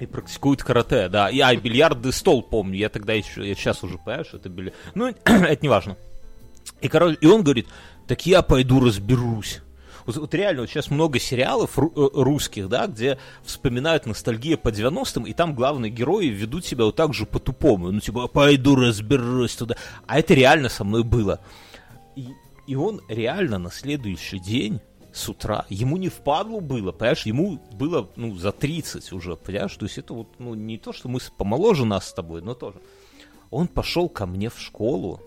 [0.01, 1.29] И практикуют карате, да.
[1.29, 2.75] Я и бильярдный стол помню.
[2.75, 4.73] Я тогда еще, я сейчас уже понимаю, что это были.
[4.95, 5.95] Ну, это не важно.
[6.81, 7.67] И, короче, и он говорит,
[8.05, 9.61] так я пойду разберусь.
[10.05, 15.25] Вот, вот реально, вот сейчас много сериалов э, русских, да, где вспоминают ностальгию по 90-м,
[15.25, 17.91] и там главные герои ведут себя вот так же по-тупому.
[17.91, 19.75] Ну, типа, пойду разберусь туда.
[20.05, 21.39] А это реально со мной было.
[22.15, 22.27] И,
[22.67, 24.79] и он реально на следующий день
[25.11, 25.65] с утра.
[25.69, 30.13] Ему не впадлу было, понимаешь, ему было, ну, за 30 уже, понимаешь, то есть это
[30.13, 32.77] вот, ну, не то, что мы помоложе нас с тобой, но тоже.
[33.49, 35.21] Он пошел ко мне в школу,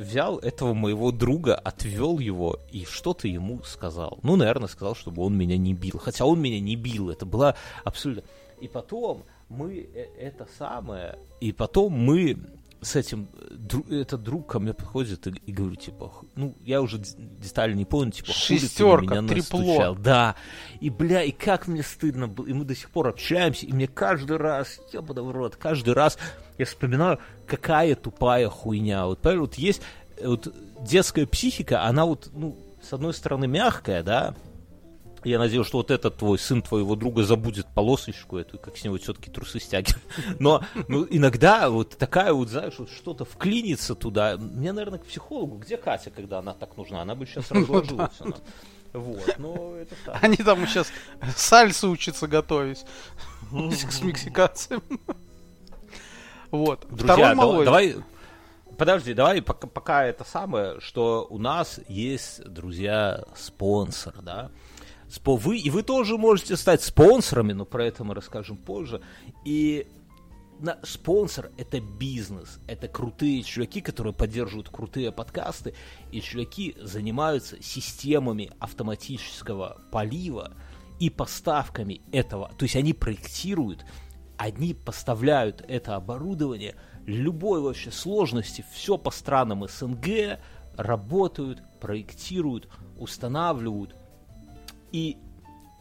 [0.00, 4.18] взял этого моего друга, отвел его и что-то ему сказал.
[4.22, 5.98] Ну, наверное, сказал, чтобы он меня не бил.
[5.98, 8.24] Хотя он меня не бил, это было абсолютно...
[8.60, 12.36] И потом мы э, это самое, и потом мы
[12.82, 13.28] с этим,
[13.90, 18.12] этот друг ко мне подходит и, и говорю, типа, ну, я уже детали не помню,
[18.12, 19.58] типа, Шестерка, меня трипло.
[19.58, 19.94] настучал.
[19.96, 20.36] Да,
[20.80, 23.86] и, бля, и как мне стыдно было, и мы до сих пор общаемся, и мне
[23.86, 26.18] каждый раз, ебаный в рот, каждый раз
[26.58, 29.06] я вспоминаю, какая тупая хуйня.
[29.06, 29.82] Вот, вот есть
[30.22, 34.34] вот детская психика, она вот, ну, с одной стороны, мягкая, да,
[35.24, 38.98] я надеюсь, что вот этот твой сын твоего друга забудет полосочку эту, как с него
[38.98, 40.02] все-таки трусы стягивают.
[40.38, 44.36] Но ну, иногда вот такая вот, знаешь, вот что-то вклинится туда.
[44.36, 45.58] Мне, наверное, к психологу.
[45.58, 47.02] Где Катя, когда она так нужна?
[47.02, 48.20] Она бы сейчас ну разложилась.
[48.20, 48.36] Она.
[48.92, 50.22] Вот, но это так.
[50.22, 50.88] Они там сейчас
[51.36, 52.84] сальсу учатся готовить.
[53.50, 54.82] С мексиканцем.
[56.50, 56.86] Вот.
[56.90, 57.96] Друзья, давай,
[58.76, 64.50] подожди, давай пока, пока это самое, что у нас есть, друзья, спонсор, да,
[65.24, 69.02] вы, и вы тоже можете стать спонсорами, но про это мы расскажем позже.
[69.44, 69.86] И
[70.60, 75.74] на, спонсор это бизнес, это крутые чуваки, которые поддерживают крутые подкасты,
[76.12, 80.52] и чуваки занимаются системами автоматического полива
[80.98, 82.52] и поставками этого.
[82.58, 83.84] То есть они проектируют,
[84.36, 90.38] они поставляют это оборудование любой вообще сложности, все по странам СНГ,
[90.76, 93.96] работают, проектируют, устанавливают,
[94.92, 95.16] и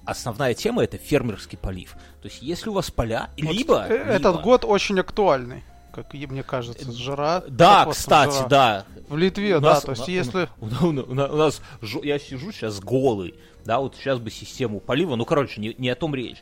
[0.05, 1.95] основная тема это фермерский полив.
[2.21, 4.43] То есть, если у вас поля, вот либо, этот либо...
[4.43, 7.43] год очень актуальный, как мне кажется, жара.
[7.47, 8.47] Да, кстати, жара?
[8.47, 8.85] да.
[9.07, 11.61] В Литве, у да, нас, то есть, у, если у, у, у, у нас
[12.03, 15.95] я сижу сейчас голый, да, вот сейчас бы систему полива, ну, короче, не, не о
[15.95, 16.41] том речь.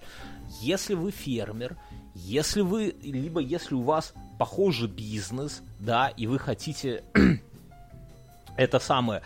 [0.61, 1.77] Если вы фермер,
[2.13, 7.03] если вы, либо если у вас похожий бизнес, да, и вы хотите
[8.57, 9.21] это самое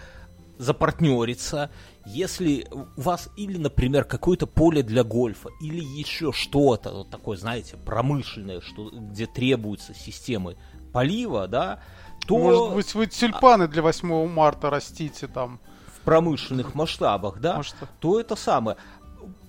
[0.58, 1.72] запартнериться,
[2.06, 7.78] если у вас или, например, какое-то поле для гольфа, или еще что-то вот такое, знаете,
[7.78, 10.58] промышленное, что, где требуются системы
[10.92, 11.82] полива, да,
[12.28, 12.38] то...
[12.38, 15.60] Может быть, вы тюльпаны для 8 марта растите там.
[15.96, 17.76] В промышленных масштабах, да, Может...
[18.00, 18.76] то это самое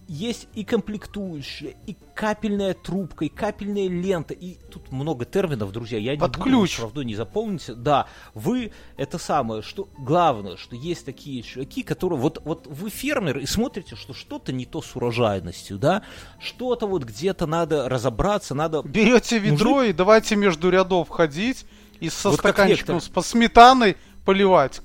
[0.08, 6.16] есть и комплектующая, и капельная трубка, и капельная лента, и тут много терминов, друзья, я
[6.18, 6.76] Под не ключ.
[6.76, 7.74] буду, правда, не запомните.
[7.74, 13.38] Да, вы, это самое, что главное, что есть такие чуваки, которые, вот, вот вы фермер
[13.38, 16.02] и смотрите, что что-то не то с урожайностью, да,
[16.38, 18.82] что-то вот где-то надо разобраться, надо...
[18.82, 19.90] Берете ведро Мужик...
[19.90, 21.66] и давайте между рядов ходить
[22.00, 24.82] и со вот стаканчиком с сметаной поливать.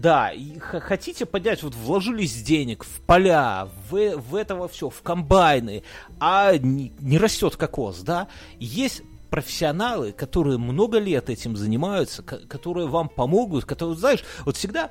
[0.00, 5.82] Да, и хотите поднять, вот вложились денег в поля, в, в этого все, в комбайны,
[6.18, 8.28] а не, не растет кокос, да?
[8.58, 14.90] Есть профессионалы, которые много лет этим занимаются, которые вам помогут, которые, знаешь, вот всегда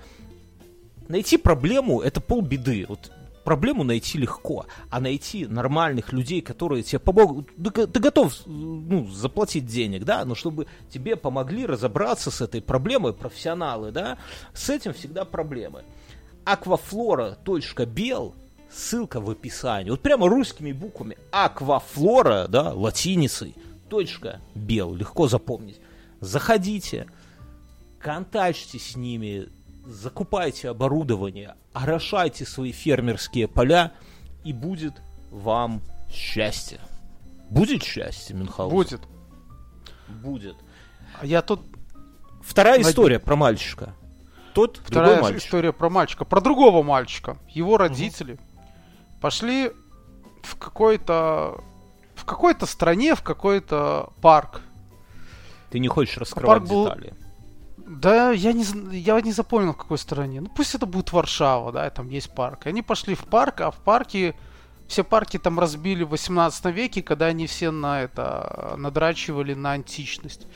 [1.07, 2.85] найти проблему это полбеды.
[2.87, 3.11] Вот
[3.49, 9.65] проблему найти легко, а найти нормальных людей, которые тебе помогут, ты, ты готов ну, заплатить
[9.65, 14.19] денег, да, но чтобы тебе помогли разобраться с этой проблемой профессионалы, да,
[14.53, 15.83] с этим всегда проблемы.
[16.45, 18.35] Аквафлора.бел
[18.71, 19.89] ссылка в описании.
[19.89, 21.17] Вот прямо русскими буквами.
[21.31, 23.55] Аквафлора, да, латиницей.
[23.89, 25.81] Точка бел, легко запомнить.
[26.19, 27.07] Заходите,
[27.97, 29.49] контактите с ними,
[29.89, 33.93] закупайте оборудование, орошайте свои фермерские поля,
[34.43, 36.79] и будет вам счастье.
[37.49, 38.75] Будет счастье, Мюнхгаузен?
[38.75, 39.01] Будет.
[40.07, 40.55] Будет.
[41.19, 41.61] А я тут...
[42.41, 42.87] Вторая Над...
[42.87, 43.93] история про мальчика.
[44.53, 45.43] Тот Вторая мальчик.
[45.43, 46.25] история про мальчика.
[46.25, 47.37] Про другого мальчика.
[47.49, 48.41] Его родители угу.
[49.21, 49.71] пошли
[50.43, 51.63] в какой-то...
[52.15, 54.61] В какой-то стране, в какой-то парк.
[55.69, 57.09] Ты не хочешь раскрывать парк детали.
[57.09, 57.28] Был
[57.89, 58.63] да, я не,
[58.95, 60.41] я не запомнил, в какой стороне.
[60.41, 62.67] Ну, пусть это будет Варшава, да, там есть парк.
[62.67, 64.35] И они пошли в парк, а в парке...
[64.87, 70.47] Все парки там разбили в 18 веке, когда они все на это надрачивали на античность.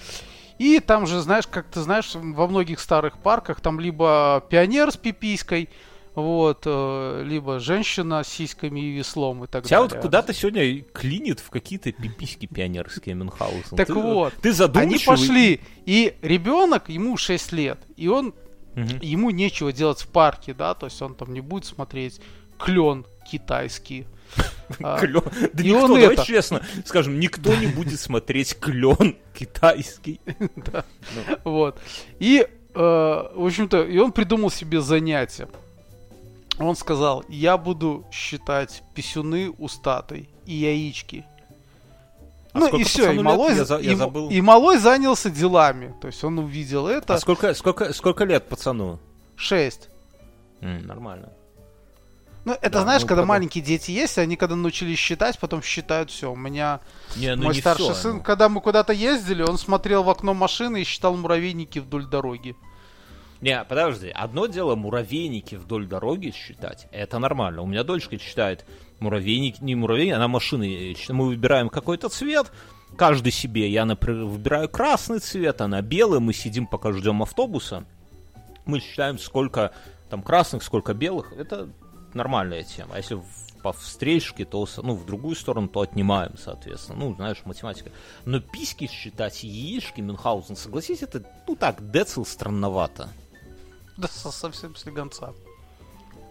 [0.60, 4.98] И там же, знаешь, как ты знаешь, во многих старых парках там либо пионер с
[4.98, 5.70] пиписькой,
[6.16, 9.96] вот, э, либо женщина с сиськами и веслом и так Тебя далее.
[9.96, 13.76] вот куда-то сегодня клинит в какие-то пиписьки пионерские Мюнхгаузен.
[13.76, 14.96] Так ты, вот, ты задумчивый.
[14.96, 18.28] Они пошли, и ребенок, ему 6 лет, и он,
[18.76, 18.84] угу.
[19.02, 22.22] ему нечего делать в парке, да, то есть он там не будет смотреть
[22.60, 24.06] клен китайский.
[24.82, 25.22] А, клен.
[25.54, 26.26] Да и никто, давай это...
[26.26, 30.22] честно, скажем, никто не будет смотреть клен китайский.
[30.56, 30.86] Да.
[31.16, 31.38] Ну.
[31.44, 31.80] Вот.
[32.20, 35.48] И, э, в общем-то, и он придумал себе занятие
[36.60, 41.26] он сказал, я буду считать писюны у статой и яички.
[42.54, 44.30] А ну и все, и малой, я за, я и, забыл.
[44.30, 45.96] и малой занялся делами.
[46.02, 47.16] То есть он увидел это.
[47.16, 49.00] А сколько, сколько, сколько лет пацану?
[49.36, 49.90] Шесть.
[50.62, 51.30] Mm, нормально.
[52.46, 53.30] Ну, это да, знаешь, ну, когда потом...
[53.30, 56.32] маленькие дети есть, они когда научились считать, потом считают все.
[56.32, 56.82] У меня
[57.16, 58.22] не, ну мой старший все, сын, ну...
[58.22, 62.56] когда мы куда-то ездили, он смотрел в окно машины и считал муравейники вдоль дороги.
[63.44, 67.62] Не, подожди, одно дело муравейники вдоль дороги считать, это нормально.
[67.62, 68.66] У меня дочка считает
[69.02, 72.54] муравейники, не муравейники, она машины, мы выбираем какой-то цвет,
[72.96, 73.70] каждый себе.
[73.70, 77.84] Я, например, выбираю красный цвет, она белый, мы сидим, пока ждем автобуса.
[78.64, 79.74] Мы считаем, сколько
[80.10, 81.34] там красных, сколько белых.
[81.34, 81.68] Это
[82.14, 82.92] нормальная тема.
[82.94, 83.22] А если
[83.62, 86.98] по встречке, то ну, в другую сторону, то отнимаем, соответственно.
[86.98, 87.92] Ну, знаешь, математика.
[88.24, 93.10] Но письки считать яички, Мюнхгаузен, согласись, это, ну так, децл странновато.
[93.98, 95.34] Да, совсем слегонца.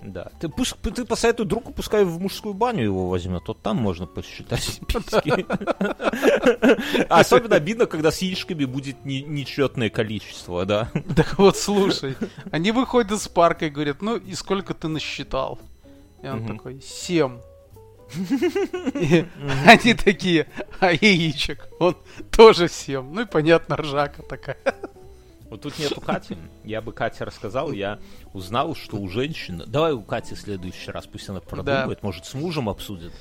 [0.03, 0.33] Да.
[0.41, 4.81] Ты, пусть, ты посоветуй другу, пускай в мужскую баню его возьмет, вот там можно посчитать.
[7.09, 10.91] Особенно обидно, когда с яичками будет нечетное количество, да.
[11.15, 12.17] Так вот, слушай,
[12.51, 15.61] они выходят из парка и говорят, ну и сколько ты насчитал?
[16.23, 17.39] И он такой, семь.
[19.67, 20.47] Они такие,
[20.81, 21.69] а яичек?
[21.79, 21.97] Он
[22.31, 23.13] тоже семь.
[23.13, 24.59] Ну и понятно, ржака такая.
[25.53, 26.39] Вот тут нету Кати.
[26.65, 27.99] Я бы Кате рассказал, я
[28.33, 29.63] узнал, что у женщин...
[29.67, 32.07] Давай у Кати в следующий раз, пусть она продумает, да.
[32.07, 33.13] может, с мужем обсудит.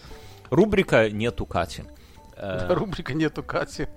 [0.49, 1.83] Рубрика «Нету Кати».
[2.37, 3.89] Да, э, рубрика «Нету Кати».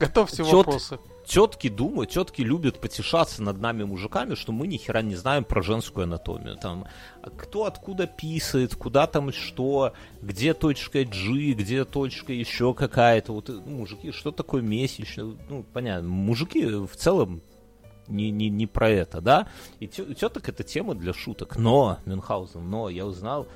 [0.00, 0.54] Готов все Тет...
[0.54, 0.98] вопросы.
[1.26, 5.60] Тетки думают, тетки любят потешаться над нами, мужиками, что мы ни хера не знаем про
[5.60, 6.56] женскую анатомию.
[6.56, 6.86] Там,
[7.22, 13.34] а кто откуда писает, куда там что, где точка G, где точка еще какая-то.
[13.34, 15.36] Вот, ну, мужики, что такое месячный?
[15.50, 17.42] Ну, понятно, мужики в целом
[18.08, 19.48] не, не, не про это, да?
[19.80, 21.56] И теток это тема для шуток.
[21.56, 23.46] Но, Мюнхгаузен, но я узнал...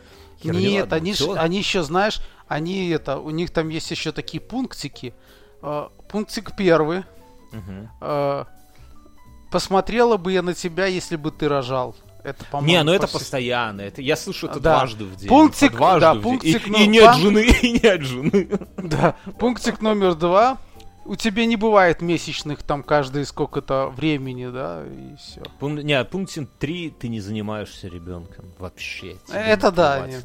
[0.42, 5.14] Нет, они, ж, они еще, знаешь, они это, у них там есть еще такие пунктики.
[5.62, 7.04] Э, пунктик первый.
[7.52, 7.90] Угу.
[8.02, 8.44] Э,
[9.50, 11.96] посмотрела бы я на тебя, если бы ты рожал.
[12.22, 13.82] Это, не, ну это постоянно.
[13.82, 14.78] Это, я слышу это да.
[14.78, 15.28] дважды в день.
[15.28, 16.76] Пунктик, дважды да, в пунктик день.
[16.76, 18.48] И, и нет жены, и нет жены.
[18.76, 20.58] Да, пунктик номер два
[21.06, 25.42] у тебя не бывает месячных там каждые сколько-то времени, да, и все.
[25.58, 25.76] Пун...
[25.76, 29.16] Не, пунктин 3 ты не занимаешься ребенком вообще.
[29.32, 30.24] Это да, нет,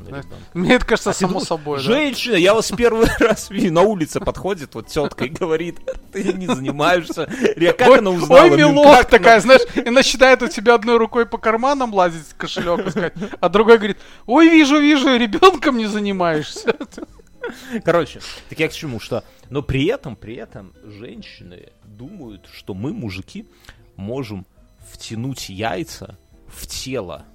[0.53, 1.79] мне это кажется а само ты, собой.
[1.79, 2.39] Женщина, да.
[2.39, 5.79] я вас первый раз вижу, на улице подходит вот тетка и говорит,
[6.11, 7.29] ты не занимаешься.
[7.77, 8.41] Как ой, она узнала?
[8.41, 13.13] Ой, милок такая, знаешь, и начинает у тебя одной рукой по карманам лазить кошелек искать,
[13.39, 16.75] а другой говорит, ой, вижу, вижу, ребенком не занимаешься.
[17.83, 19.23] Короче, так я к чему, что...
[19.49, 23.47] Но при этом, при этом женщины думают, что мы, мужики,
[23.95, 24.45] можем
[24.91, 26.17] втянуть яйца
[26.47, 27.25] в тело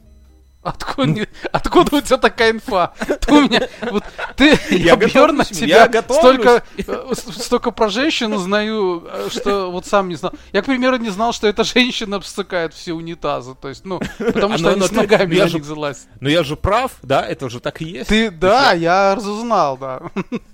[0.66, 2.92] Откуда, ну, откуда у тебя такая инфа?
[3.20, 4.02] Ты у меня, вот,
[4.34, 9.86] ты, я, я на тебя я столько, э, столько про женщин знаю, э, что вот
[9.86, 10.32] сам не знал.
[10.52, 13.54] Я, к примеру, не знал, что эта женщина обсыкает все унитазы.
[13.54, 16.08] То есть, ну, потому а, что они с ногами на них залазят.
[16.18, 17.24] Но я же прав, да?
[17.24, 18.08] Это же так и есть.
[18.08, 20.02] Ты, да, я разузнал, да.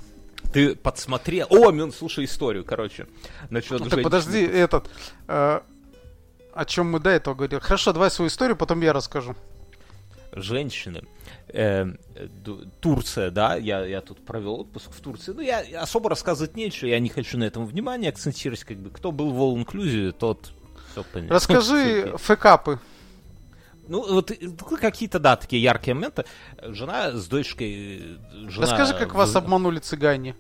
[0.53, 1.47] Ты подсмотрел.
[1.49, 3.07] О, Мин, слушай историю, короче.
[3.49, 4.91] Насчет ну, так подожди, этот...
[5.27, 5.61] Э,
[6.53, 7.61] о чем мы до этого говорили.
[7.61, 9.35] Хорошо, давай свою историю, потом я расскажу
[10.33, 11.03] женщины.
[11.49, 11.87] Э,
[12.81, 15.33] Турция, да, я, я тут провел отпуск в Турции.
[15.33, 19.13] Ну, я особо рассказывать нечего, я не хочу на этом внимание акцентировать, как бы, кто
[19.13, 20.53] был в All Inclusive, тот
[20.93, 21.31] все понял.
[21.31, 22.79] Расскажи фэкапы.
[23.89, 24.37] Ну, вот э,
[24.81, 26.25] какие-то, да, такие яркие моменты.
[26.63, 28.01] Жена с дочкой...
[28.01, 30.37] Э, жена Расскажи, как вас обманули цыгане.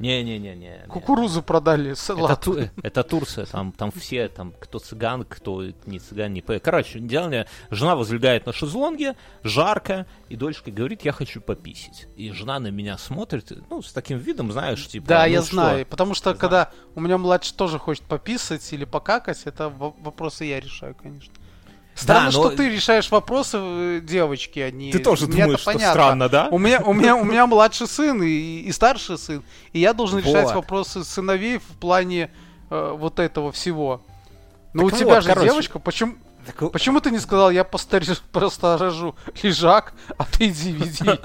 [0.00, 0.86] Не-не-не-не.
[0.88, 2.46] Кукурузу продали, салат.
[2.46, 7.46] Это, это Турция, там, там все, там, кто цыган, кто не цыган, не Короче, делали,
[7.70, 12.08] жена возлегает на шезлонге, жарко, и дочка говорит, я хочу пописить.
[12.16, 15.06] И жена на меня смотрит, ну, с таким видом, знаешь, типа...
[15.06, 15.50] Да, ну, я что?
[15.50, 20.60] знаю, потому что, когда у меня младший тоже хочет пописать или покакать, это вопросы я
[20.60, 21.34] решаю, конечно.
[22.02, 24.90] Странно, да, что ты решаешь вопросы э, девочки, а не...
[24.92, 25.92] Ты тоже Мне думаешь, что понятно.
[25.92, 26.48] странно, да?
[26.50, 29.42] У меня, у меня, у меня младший сын и, и старший сын,
[29.72, 30.54] и я должен решать вот.
[30.54, 32.30] вопросы сыновей в плане
[32.70, 34.02] э, вот этого всего.
[34.72, 36.14] Но так у тебя вот, же короче, девочка, почему...
[36.46, 36.72] Так...
[36.72, 38.00] Почему ты не сказал, я просто
[38.78, 41.04] рожу лежак, а ты иди веди?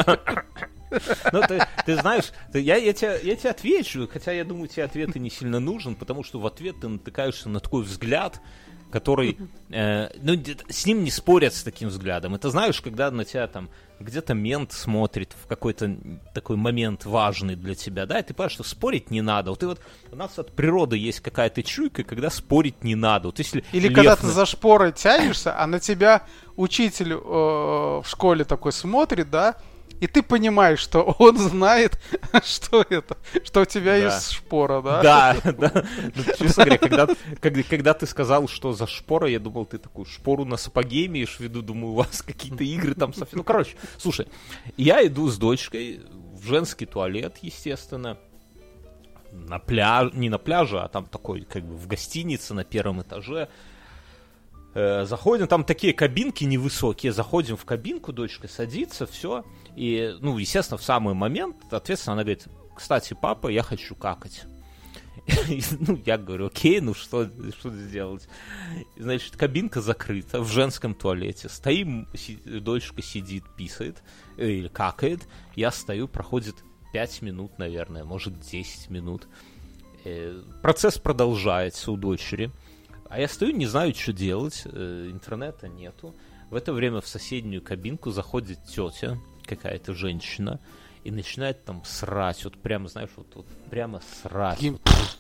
[1.34, 4.86] Ну, ты, ты знаешь, ты, я, я, тебе, я тебе отвечу, хотя я думаю, тебе
[4.86, 8.40] ответ и не сильно нужен, потому что в ответ ты натыкаешься на такой взгляд,
[8.92, 9.38] который,
[9.70, 12.36] э, ну, с ним не спорят с таким взглядом.
[12.36, 13.70] Это знаешь, когда на тебя там
[14.00, 15.98] где-то мент смотрит в какой-то
[16.34, 19.52] такой момент важный для тебя, да, и ты понимаешь, что спорить не надо.
[19.52, 19.82] Вот и вот
[20.12, 23.30] у нас от природы есть какая-то чуйка, когда спорить не надо.
[23.30, 23.96] Вот если Или лев...
[23.96, 26.24] когда ты за шпорой тянешься, а на тебя
[26.56, 29.56] учитель э, в школе такой смотрит, да,
[30.00, 32.00] и ты понимаешь, что он знает,
[32.44, 34.06] что это, что у тебя да.
[34.06, 35.02] есть шпора, да?
[35.02, 35.86] Да, да.
[36.16, 37.08] Ну, честно говоря, когда,
[37.40, 41.38] когда, когда ты сказал, что за шпора, я думал, ты такую шпору на сапоге имеешь
[41.38, 43.38] в виду, думаю, у вас какие-то игры там совсем.
[43.38, 44.28] Ну, короче, слушай,
[44.78, 46.02] я иду с дочкой
[46.34, 48.18] в женский туалет, естественно,
[49.32, 53.50] на пляж, не на пляже, а там такой, как бы в гостинице на первом этаже.
[54.76, 59.46] Э, заходим, там такие кабинки невысокие, заходим в кабинку, дочка садится, все.
[59.74, 62.46] И, ну, естественно, в самый момент, соответственно, она говорит,
[62.76, 64.44] кстати, папа, я хочу какать.
[65.80, 68.28] ну, я говорю, окей, ну что, что сделать?
[68.98, 71.48] Значит, кабинка закрыта в женском туалете.
[71.48, 72.10] Стоим,
[72.46, 74.04] дочка сидит, писает
[74.36, 75.22] э, или какает.
[75.56, 76.56] Я стою, проходит
[76.92, 79.30] 5 минут, наверное, может 10 минут.
[80.04, 82.52] Э, процесс продолжается у дочери.
[83.10, 84.64] А я стою, не знаю, что делать.
[84.66, 86.14] Э, интернета нету.
[86.50, 90.60] В это время в соседнюю кабинку заходит тетя, какая-то женщина,
[91.04, 94.56] и начинает там срать, вот прямо, знаешь, вот, вот прямо срать.
[94.58, 95.18] Каким- Вот,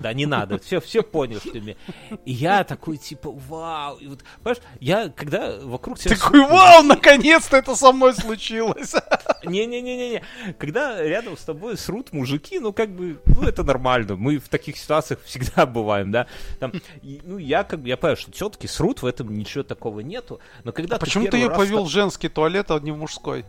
[0.00, 1.76] да, не надо, все, все поняли, что мне.
[2.24, 6.16] И я такой, типа, вау, и вот, понимаешь, я, когда вокруг тебя...
[6.16, 8.94] Такой, вау, наконец-то это со мной случилось.
[9.44, 10.22] Не-не-не-не-не.
[10.58, 14.16] Когда рядом с тобой срут мужики, ну, как бы, ну, это нормально.
[14.16, 16.26] Мы в таких ситуациях всегда бываем, да.
[16.58, 20.40] Там, ну, я как бы, я понимаю, что тетки срут, в этом ничего такого нету.
[20.64, 23.44] Но когда А Почему ты ее повел в женский туалет, а не в мужской?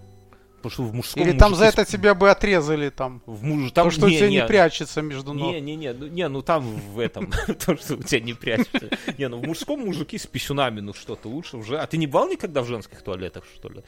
[0.64, 3.22] Потому что в мужском Или там за это тебя бы отрезали там?
[3.26, 3.72] В муж...
[3.74, 5.51] там То, что у не, тебя не, не прячется между ног.
[5.53, 7.30] Не, не, не, ну, не, ну там в этом,
[7.66, 8.89] то, что у тебя не прячется.
[9.18, 11.78] Не, ну в мужском мужики с писюнами, ну что-то лучше уже.
[11.78, 13.84] А ты не бывал никогда в женских туалетах, что ли?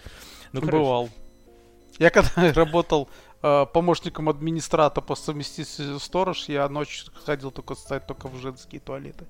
[0.52, 1.10] Ну, Бывал.
[1.98, 3.10] Я когда работал
[3.42, 9.26] э, помощником администратора по совместительству сторож, я ночью ходил только стать только в женские туалеты.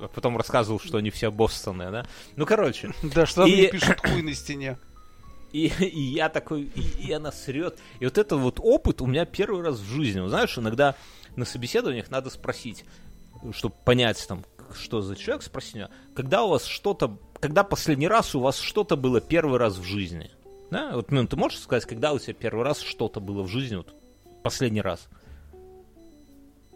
[0.00, 2.06] А потом рассказывал, что они все обоссанные, да?
[2.34, 4.76] Ну, короче, Да, что там И- пишут хуй на стене.
[5.54, 7.78] И, и я такой, и, и она срет.
[8.00, 10.26] И вот это вот опыт у меня первый раз в жизни.
[10.28, 10.96] Знаешь, иногда
[11.36, 12.84] на собеседованиях надо спросить,
[13.52, 14.44] чтобы понять там,
[14.74, 18.96] что за человек, спросить меня, когда у вас что-то, когда последний раз у вас что-то
[18.96, 20.30] было первый раз в жизни?
[20.70, 20.90] Да?
[20.94, 23.94] Вот, Мин, ты можешь сказать, когда у тебя первый раз что-то было в жизни, вот
[24.42, 25.08] последний раз?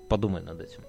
[0.09, 0.83] Подумай над этим.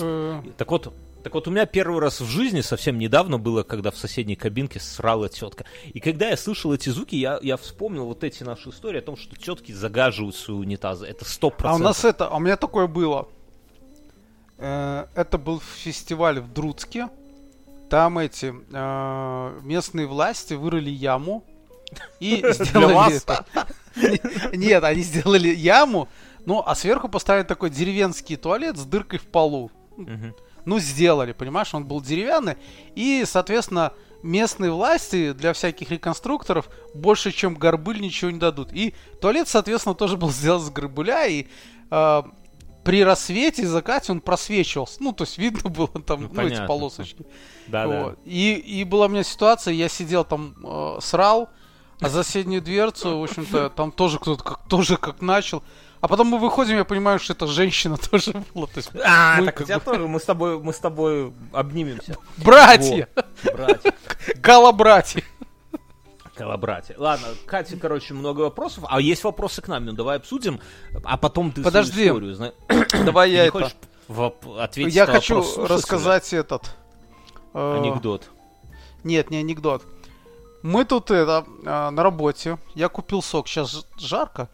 [0.00, 0.92] Э, Так вот,
[1.26, 4.78] так вот, у меня первый раз в жизни совсем недавно было, когда в соседней кабинке
[4.78, 5.64] срала тетка.
[5.92, 9.16] И когда я слышал эти звуки, я, я вспомнил вот эти наши истории о том,
[9.16, 11.04] что тетки загаживают свои унитазы.
[11.04, 11.80] Это сто А у процентов.
[11.84, 13.26] нас это, а у меня такое было.
[14.58, 17.08] Э, Это был фестиваль в Друцке.
[17.90, 21.42] Там эти э, местные власти вырыли яму
[22.20, 23.14] и сделали вас?
[23.14, 23.44] это.
[24.56, 26.08] Нет, они сделали яму,
[26.44, 29.72] ну а сверху поставили такой деревенский туалет с дыркой в полу.
[29.96, 30.36] Мгм.
[30.66, 32.56] Ну, сделали, понимаешь, он был деревянный.
[32.94, 33.92] И, соответственно,
[34.22, 38.72] местные власти для всяких реконструкторов больше, чем горбыль, ничего не дадут.
[38.72, 41.46] И туалет, соответственно, тоже был сделан с горбыля, и
[41.90, 42.22] э,
[42.84, 45.02] при рассвете и закате он просвечивался.
[45.02, 46.66] Ну, то есть видно было там, Ну, ну, эти понятно.
[46.66, 47.24] полосочки.
[47.68, 48.02] Да, да.
[48.02, 48.18] Вот.
[48.24, 51.48] И, и была у меня ситуация, я сидел там, э, срал,
[52.00, 55.62] а за соседнюю дверцу, в общем-то, там тоже кто-то как, тоже как начал.
[56.00, 58.66] А потом мы выходим, я понимаю, что это женщина тоже была.
[58.66, 61.32] То есть, А, мы так у тебя бы- тоже, мы с тобой, мы с тобой
[61.52, 62.16] обнимемся.
[62.36, 63.08] братья!
[63.44, 65.22] Во, братья.
[66.36, 66.94] Гала-братья!
[66.98, 68.84] Ладно, Катя, короче, много вопросов.
[68.88, 70.60] А есть вопросы к нам, ну давай обсудим,
[71.04, 72.06] а потом ты Подожди.
[72.06, 72.52] историю зна-
[73.04, 73.72] Давай я это...
[74.08, 76.76] воп- ответить Я хочу вопрос рассказать этот...
[77.54, 78.28] э, анекдот.
[79.02, 79.82] Нет, не анекдот.
[80.62, 82.58] Мы тут это э, на работе.
[82.74, 83.48] Я купил сок.
[83.48, 84.48] Сейчас жарко.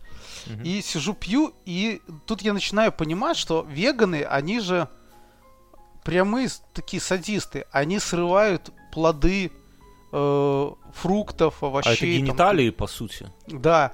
[0.64, 1.54] И сижу пью.
[1.64, 4.88] И тут я начинаю понимать, что веганы, они же
[6.04, 7.64] прямые такие садисты.
[7.70, 9.52] Они срывают плоды
[10.12, 11.90] э, фруктов, овощей.
[11.90, 12.26] А это там.
[12.26, 13.26] гениталии, по сути.
[13.48, 13.92] Да.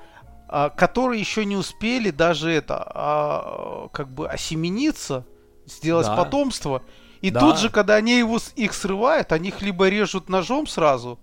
[0.50, 5.26] а, которые еще не успели даже это, а, как бы осемениться,
[5.66, 6.16] сделать Да.
[6.16, 6.82] потомство.
[7.20, 7.40] И Да.
[7.40, 11.18] тут же, когда они его, их срывают, они их либо режут ножом сразу,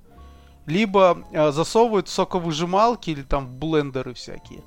[0.67, 4.63] либо а, засовывают в соковыжималки или там в блендеры всякие.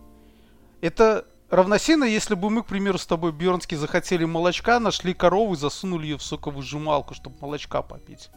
[0.81, 5.57] Это равносильно, если бы мы, к примеру, с тобой, Бьернский, захотели молочка, нашли корову и
[5.57, 8.31] засунули ее в соковыжималку, чтобы молочка попить.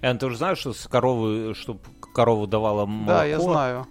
[0.00, 1.80] Эн, ты уже знаешь, что с коровы, чтобы
[2.14, 3.12] корова давала молоко?
[3.12, 3.86] Да, я знаю.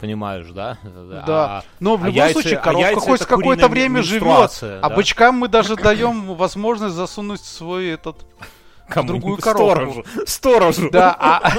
[0.00, 0.78] Понимаешь, да?
[1.26, 1.64] Да.
[1.80, 4.22] Но в а любом яйца- случае, а коровка яйца хоть какое-то время живет.
[4.22, 4.94] менструация, А да.
[4.94, 8.26] бычкам мы даже даем возможность засунуть свой этот...
[8.88, 9.08] Кому?
[9.08, 10.04] другую коровку.
[10.04, 10.04] Сторожу.
[10.26, 10.90] Сторожу.
[10.90, 11.52] Да, а,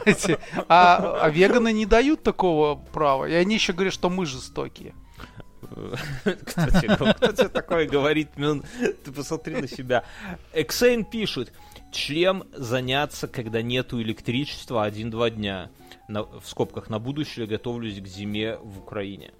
[0.68, 3.26] а, а веганы не дают такого права.
[3.26, 4.94] И они еще говорят, что мы жестокие.
[6.20, 8.30] Кто тебе, такое говорит?
[8.36, 8.62] Ну,
[9.04, 10.04] Ты посмотри на себя.
[10.52, 11.52] Эксейн пишет,
[11.90, 15.70] чем заняться, когда нету электричества один-два дня?
[16.08, 19.32] На- в скобках, на будущее готовлюсь к зиме в Украине.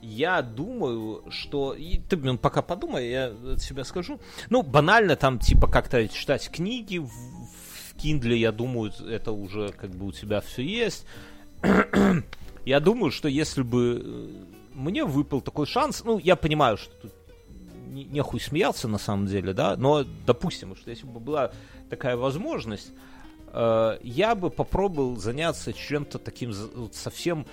[0.00, 1.74] Я думаю, что...
[1.74, 4.20] И ты, блин, пока подумай, я от себя скажу.
[4.48, 9.90] Ну, банально там, типа, как-то читать книги в, в Kindle, я думаю, это уже как
[9.90, 11.06] бы у тебя все есть.
[12.64, 14.44] Я думаю, что если бы э,
[14.78, 17.12] мне выпал такой шанс, ну, я понимаю, что тут
[17.88, 21.50] не- нехуй смеяться на самом деле, да, но допустим, что если бы была
[21.90, 22.92] такая возможность,
[23.52, 27.46] э, я бы попробовал заняться чем-то таким вот совсем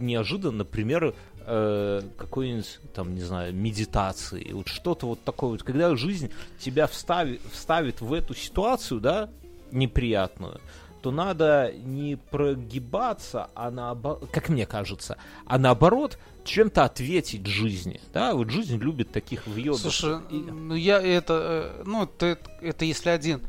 [0.00, 1.14] неожиданно, например,
[1.46, 7.40] э, какой-нибудь, там, не знаю, медитации, вот что-то вот такое вот, когда жизнь тебя вставит,
[7.50, 9.30] вставит в эту ситуацию, да,
[9.72, 10.60] неприятную,
[11.02, 15.16] то надо не прогибаться, а наоборот, как мне кажется,
[15.46, 19.80] а наоборот чем-то ответить жизни, да, вот жизнь любит таких въебов.
[19.80, 23.40] Слушай, И- ну я это, э, ну это, это если один.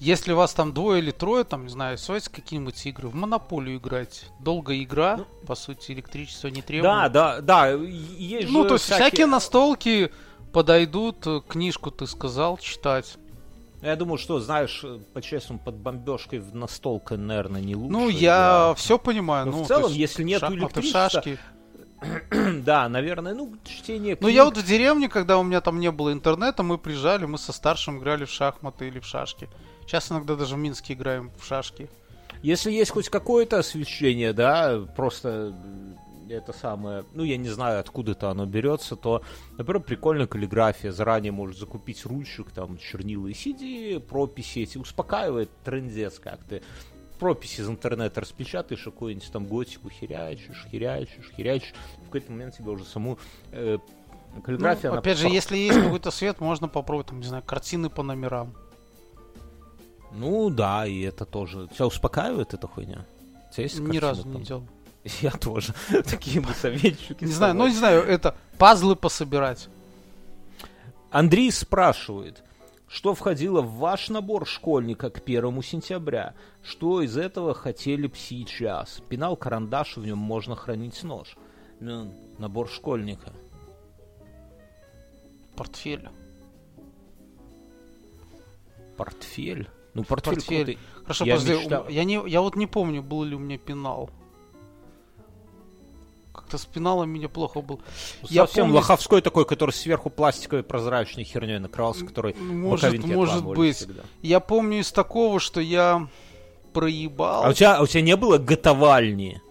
[0.00, 4.26] Если вас там двое или трое, там, не знаю, сводите какие-нибудь игры, в монополию играть.
[4.38, 6.84] Долгая игра, по сути, электричество не требует.
[6.84, 10.12] Да, да, да, есть Ну, то есть всякие настолки
[10.52, 13.18] подойдут, э, книжку ты сказал читать.
[13.82, 14.84] Я думаю, что, знаешь,
[15.14, 17.92] по-честному, под бомбежкой в настолка, наверное, не лучше.
[17.92, 18.74] ну, я да.
[18.74, 19.46] все понимаю.
[19.46, 21.38] Но ну, в целом, есть если шахматы, электричества, шашки.
[22.64, 24.36] да, наверное, ну, чтение Ну, книг.
[24.36, 27.52] я вот в деревне, когда у меня там не было интернета, мы приезжали, мы со
[27.52, 29.48] старшим играли в шахматы или в шашки.
[29.82, 31.88] Сейчас иногда даже в Минске играем в шашки.
[32.42, 35.54] Если есть хоть какое-то освещение, да, просто
[36.28, 39.22] это самое, ну, я не знаю, откуда это оно берется, то,
[39.56, 46.18] например, прикольная каллиграфия, заранее можешь закупить ручек, там, чернила и сиди, прописи эти, успокаивает трендец
[46.18, 46.62] как ты.
[47.18, 51.74] Прописи из интернета распечатаешь, какую-нибудь там готику херячишь, херячишь, херячишь.
[52.02, 53.18] В какой-то момент тебе уже саму
[53.52, 53.78] э,
[54.44, 57.42] каллиграфия, Ну, она опять же, пох- если есть какой-то свет, можно попробовать, там, не знаю,
[57.44, 58.54] картины по номерам.
[60.12, 61.68] Ну да, и это тоже.
[61.74, 63.04] Тебя успокаивает эта хуйня?
[63.50, 64.34] У тебя есть Ни разу там?
[64.34, 64.66] не делал.
[65.20, 65.74] Я тоже.
[66.04, 67.24] Такие мы советчики.
[67.24, 69.68] Не знаю, ну не знаю, это пазлы пособирать.
[71.10, 72.42] Андрей спрашивает,
[72.88, 76.34] что входило в ваш набор школьника к первому сентября?
[76.62, 79.02] Что из этого хотели б сейчас?
[79.08, 81.36] Пенал, карандаш, в нем можно хранить нож.
[81.80, 83.32] Ну, набор школьника.
[85.54, 86.08] Портфель.
[88.96, 89.68] Портфель?
[89.94, 90.78] Ну, портфель, Портфель.
[91.02, 94.10] Хорошо, Я подожди, мечтал- я, не, я вот не помню, был ли у меня пенал.
[96.48, 97.78] Как-то с пеналом меня плохо был.
[98.22, 103.76] Я Совсем помню- лоховской такой, который сверху пластиковой прозрачной херней накрывался, который Может, может быть.
[103.76, 104.00] всегда.
[104.22, 106.08] Я помню из такого, что я
[106.72, 107.44] проебал.
[107.44, 109.42] А у тебя, а у тебя не было готовальни?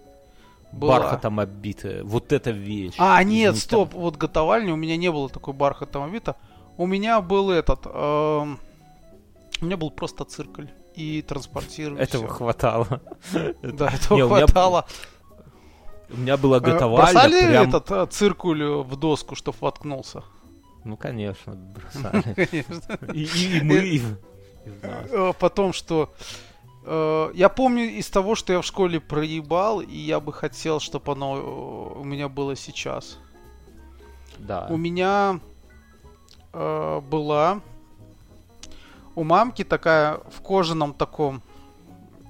[0.72, 0.98] Была.
[1.02, 2.04] Бархатом оббитая.
[2.04, 2.96] Вот эта вещь.
[2.98, 3.60] А, нет, Извините.
[3.62, 6.36] стоп, вот готовальня, у меня не было такой бархатного вида.
[6.78, 8.60] У меня был этот, эм,
[9.62, 11.94] у меня был просто циркуль и транспортир.
[11.94, 12.34] и Этого всё.
[12.36, 13.02] хватало.
[13.62, 14.88] Да, этого хватало.
[16.10, 17.14] У меня была Э, готовальня.
[17.14, 20.24] Бросали прям- этот э, циркуль э, в доску, чтоб воткнулся?
[20.84, 22.24] Ну, конечно, бросали.
[23.14, 24.02] И, мы, и.
[24.84, 26.14] Э, Потом, что...
[26.86, 31.12] э, Я помню из того, что я в школе проебал, и я бы хотел, чтобы
[31.12, 33.18] оно э, у меня было сейчас.
[34.40, 34.68] Да.
[34.70, 35.40] У меня
[36.54, 37.60] э, была
[39.16, 41.42] у мамки такая в кожаном таком,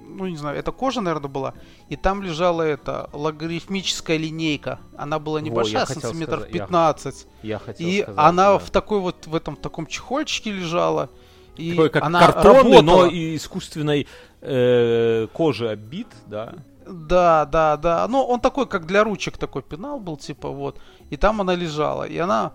[0.08, 1.54] ну не знаю, это кожа, наверное, была,
[1.88, 4.80] и там лежала эта логарифмическая линейка.
[4.96, 7.26] Она была Во, небольшая, я хотел сантиметров сказать, я- 15.
[7.42, 8.58] Я хотел И сказать, она да.
[8.58, 11.10] в такой вот в этом таком чехольчике лежала.
[11.56, 13.06] И Такой, как она картонный, но работала.
[13.10, 14.06] и искусственной
[14.40, 16.54] э, кожи оббит, да.
[16.86, 18.06] Да, да, да.
[18.08, 20.78] Ну, он такой, как для ручек такой пенал был, типа, вот.
[21.10, 22.04] И там она лежала.
[22.04, 22.52] И она,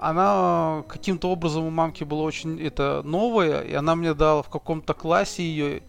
[0.00, 3.60] она каким-то образом у мамки была очень, это, новая.
[3.60, 5.82] И она мне дала в каком-то классе ее.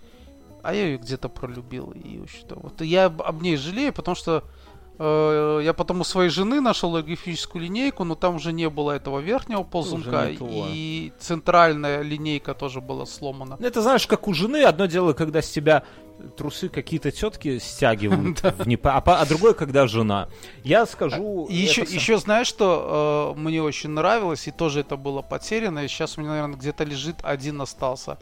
[0.68, 1.94] А я ее где-то пролюбил.
[1.96, 2.82] И что вот.
[2.82, 4.44] Я об ней жалею, потому что
[5.00, 9.20] э, я потом у своей жены нашел лографическую линейку, но там уже не было этого
[9.20, 10.30] верхнего ползунка.
[10.42, 13.56] И центральная линейка тоже была сломана.
[13.58, 15.84] Ну, Это знаешь, как у жены, одно дело, когда с тебя
[16.36, 18.44] трусы какие-то тетки стягивают,
[18.84, 20.28] а, а другое, когда жена.
[20.66, 21.48] Я скажу...
[21.50, 26.22] Еще знаешь, что э, мне очень нравилось, и тоже это было потеряно, и сейчас у
[26.22, 28.18] меня, наверное, где-то лежит, один остался.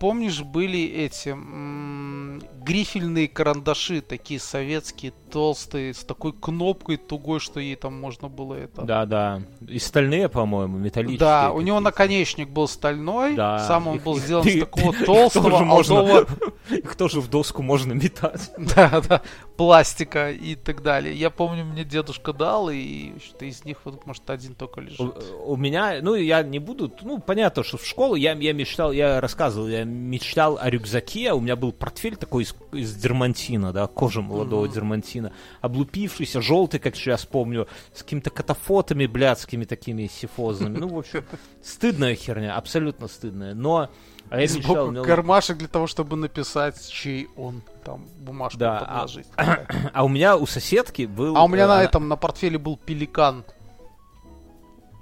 [0.00, 7.76] Помнишь, были эти м, грифельные карандаши, такие советские, толстые, с такой кнопкой тугой, что ей
[7.76, 8.82] там можно было это...
[8.82, 9.42] Да, да.
[9.66, 11.18] И стальные, по-моему, металлические.
[11.20, 13.66] Да, у него наконечник был стальной, Да.
[13.66, 16.26] сам он Их- был их- сделан их- из такого их толстого, тоже можно- алдового-
[16.70, 18.50] Их тоже в доску можно метать.
[18.76, 19.22] да, да,
[19.56, 21.14] пластика и так далее.
[21.14, 25.00] Я помню, мне дедушка дал, и что из них вот, может, один только лежит.
[25.00, 28.92] У, у меня, ну, я не буду, ну, понятно, что в школу я, я мечтал,
[28.92, 33.86] я рассказывал, я мечтал о рюкзаке, у меня был портфель такой из, из дермантина, да,
[33.86, 34.72] кожи молодого Мгм.
[34.74, 35.19] дермантина,
[35.60, 41.24] облупившийся, желтый, как сейчас помню, с какими-то катафотами блядскими такими сифозными, ну, в общем,
[41.62, 43.90] стыдная херня, абсолютно стыдная, но
[44.30, 47.62] а я сбоку меня- кармашек для того, чтобы написать, чей он.
[47.84, 49.26] Там бумажку Да, а- подложить.
[49.92, 51.36] а у меня у соседки был...
[51.36, 53.44] А у меня э, на этом, на портфеле был пеликан,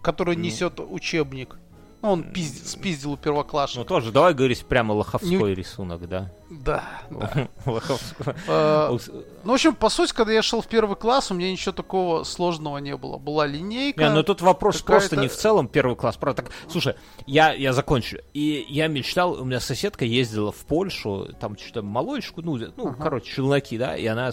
[0.02, 0.42] который Ну.
[0.42, 1.56] несет учебник.
[2.01, 3.84] Ну, он пизд- спиздил у Ну первоклашек.
[3.86, 6.30] тоже, давай говорить прямо лоховской Не- рисунок, да?
[6.49, 7.49] Да, да.
[7.66, 8.34] Лоховской.
[8.94, 9.11] Ус-
[9.44, 12.22] Ну, в общем, по сути, когда я шел в первый класс, у меня ничего такого
[12.22, 13.18] сложного не было.
[13.18, 14.01] Была линейка.
[14.05, 16.16] Не, ну тут вопрос просто не в целом первый класс.
[16.16, 16.94] Правда, так, слушай,
[17.26, 18.18] я, я закончу.
[18.32, 23.34] И я мечтал, у меня соседка ездила в Польшу, там что-то молочку, ну, ну короче,
[23.34, 24.30] челноки, да, и она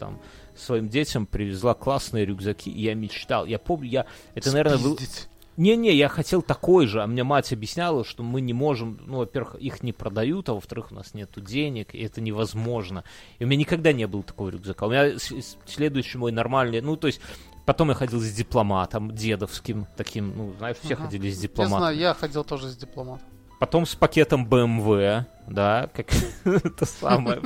[0.00, 0.20] там
[0.56, 3.44] своим детям привезла классные рюкзаки, и я мечтал.
[3.46, 4.06] Я помню, я...
[4.34, 4.98] Это, наверное, был...
[5.56, 9.54] Не-не, я хотел такой же, а мне мать объясняла, что мы не можем, ну, во-первых,
[9.56, 13.04] их не продают, а во-вторых, у нас нету денег, и это невозможно.
[13.38, 14.86] И у меня никогда не было такого рюкзака.
[14.86, 15.16] У меня
[15.66, 17.20] следующий мой нормальный, ну, то есть,
[17.66, 21.04] потом я ходил с дипломатом дедовским, таким, ну, знаешь, все Ага.
[21.04, 21.78] ходили с Я дипломатом.
[21.78, 23.26] знаю, я ходил тоже с дипломатом.
[23.60, 26.08] Потом с пакетом BMW, да, как
[26.44, 27.40] это самое.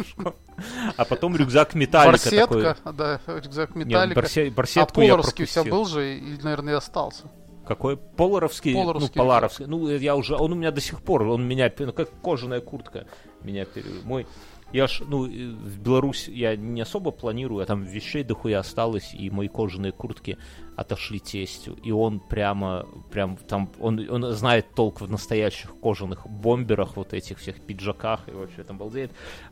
[0.96, 2.62] А потом рюкзак металлика такой.
[2.64, 4.20] Барсетка, да, рюкзак металлика.
[4.20, 7.30] а барсетку я поларовский у тебя был же, и, наверное, и остался.
[7.68, 7.98] Какой?
[7.98, 9.66] Поларовский, Поларовский ну, поларовский.
[9.66, 13.06] Ну, я уже, он у меня до сих пор, он меня, ну, как кожаная куртка
[13.42, 13.66] меня.
[14.04, 14.26] Мой,
[14.72, 19.12] я ж, ну, э, в Беларусь я не особо планирую, а там вещей дохуя осталось,
[19.12, 20.38] и мои кожаные куртки
[20.76, 21.74] отошли тестю.
[21.82, 27.38] И он прямо, прям там, он, он знает толк в настоящих кожаных бомберах, вот этих
[27.38, 29.10] всех пиджаках, и вообще там балдеет.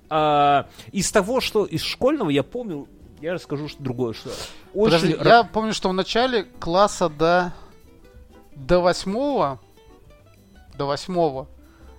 [0.09, 2.89] А, из того, что из школьного я помню,
[3.21, 4.31] я расскажу что другое, что
[4.75, 5.15] очень...
[5.15, 7.55] Подожди, я помню, что в начале класса до,
[8.57, 9.61] до восьмого,
[10.77, 11.47] до восьмого,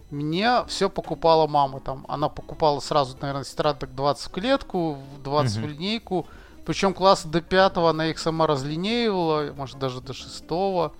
[0.10, 2.05] мне все покупала мама там.
[2.08, 5.70] Она покупала сразу, наверное, тетрадок 20 в клетку, 20 в Мгм.
[5.70, 6.28] линейку.
[6.66, 10.91] Причем класса до пятого она их сама разлинеивала, может даже до шестого.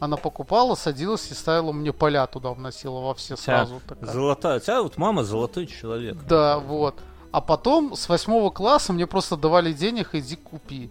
[0.00, 3.80] Она покупала, садилась и ставила мне поля туда, вносила во все сразу.
[3.86, 4.12] такая.
[4.12, 4.58] Золотая.
[4.58, 6.16] У тебя вот мама золотой человек.
[6.28, 6.94] Да, вот.
[7.32, 10.90] А потом с восьмого класса мне просто давали денег, иди купи.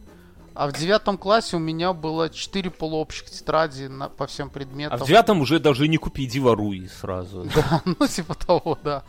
[0.57, 4.97] А в девятом классе у меня было четыре полуобщих тетради на, по всем А предметам.
[4.97, 7.45] в девятом уже даже не купи, иди воруй сразу.
[7.55, 9.03] Да, ну типа того, да.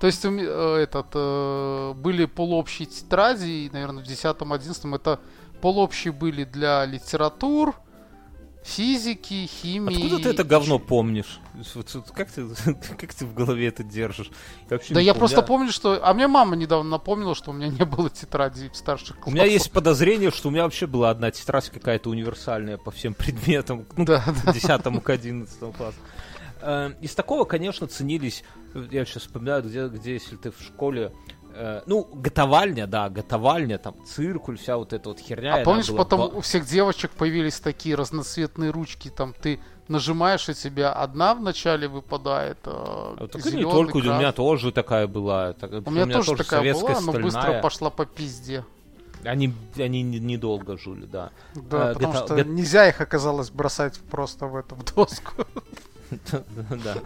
[0.00, 5.20] То есть э, этот, э, были полуобщие тетради, и, наверное, в десятом, одиннадцатом это
[5.60, 7.74] полуобщие были для литератур,
[8.64, 9.94] физики, химии.
[9.94, 11.38] Откуда ты это говно помнишь?
[12.14, 12.46] Как ты,
[12.98, 14.30] как ты в голове это держишь?
[14.70, 15.14] Я Да я помню.
[15.18, 16.00] просто помню, что...
[16.02, 19.34] А мне мама недавно напомнила, что у меня не было тетради в старших У классах.
[19.34, 23.86] меня есть подозрение, что у меня вообще была одна тетрадь какая-то универсальная по всем предметам,
[23.96, 25.98] ну, Да, к 10 к 11 классу.
[26.62, 28.42] Э, Из такого, конечно, ценились,
[28.74, 31.12] э, я сейчас вспоминаю, где, где если ты в школе,
[31.54, 35.54] э, ну, готовальня, да, готовальня, там, циркуль, вся вот эта вот херня.
[35.56, 40.92] А помнишь, потом у всех девочек появились такие разноцветные ручки, там ты нажимаешь, и тебя
[40.92, 45.52] одна вначале выпадает, а, А Так не только, у меня тоже такая была.
[45.52, 47.62] так- У меня, тоже, такая советская была, но быстро стальная.
[47.62, 48.64] пошла по пизде.
[49.24, 51.30] Они, они не- недолго жили, да.
[51.54, 55.32] Да, Э, потому гото- что го- нельзя их оказалось бросать просто в эту в доску.
[56.84, 56.96] Да.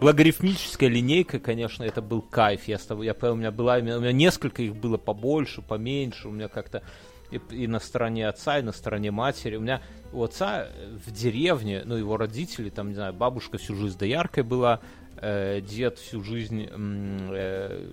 [0.00, 2.68] Логарифмическая линейка, конечно, это был кайф.
[2.68, 6.28] Я, я у меня была, у меня несколько их было побольше, поменьше.
[6.28, 6.82] У меня как-то
[7.30, 9.56] и, и на стороне отца, и на стороне матери.
[9.56, 9.82] У меня
[10.12, 14.42] у отца э, в деревне, ну, его родители, там, не знаю, бабушка всю жизнь дояркой
[14.44, 14.80] была,
[15.16, 17.90] э, дед всю жизнь э,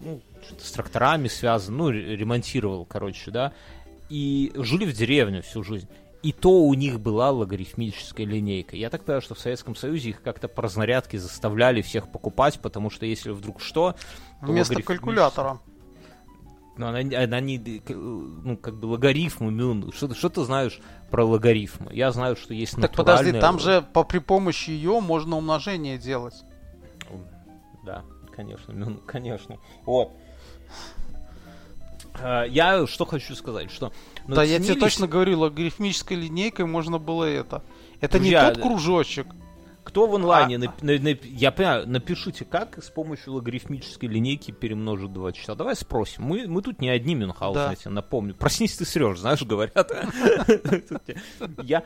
[0.00, 0.20] ну,
[0.58, 3.52] с тракторами связан, ну, ре- ремонтировал, короче, да.
[4.08, 5.88] И жили в деревне всю жизнь.
[6.26, 8.74] И то у них была логарифмическая линейка.
[8.74, 12.90] Я так понимаю, что в Советском Союзе их как-то по разнарядке заставляли всех покупать, потому
[12.90, 13.92] что если вдруг что...
[13.92, 13.98] то
[14.48, 15.60] Вместо логарифмическая- калькулятора.
[16.76, 20.80] Ну, она, она не, ну, как бы логарифмы, ну, что, ты- что ты знаешь
[21.12, 21.94] про логарифмы?
[21.94, 26.42] Я знаю, что есть Так подожди, там же по, при помощи ее можно умножение делать.
[27.84, 28.02] Да,
[28.34, 29.58] конечно, ну, конечно.
[29.84, 30.10] Вот.
[32.20, 33.92] А, Я что хочу сказать, что...
[34.28, 37.62] ну, да, я тебе точно говорю, логарифмической линейкой можно было это.
[38.00, 39.26] Это не Друзья, тот кружочек.
[39.84, 44.50] Кто в онлайне, А- нап- на- на- я понимаю, напишите, как с помощью логарифмической линейки
[44.50, 45.54] перемножить два числа.
[45.54, 46.24] Давай спросим.
[46.24, 47.70] Мы, мы тут не одни Мюнхгаузен, Да.
[47.70, 48.34] я тебе напомню.
[48.34, 49.92] Проснись, ты срешь, знаешь, говорят.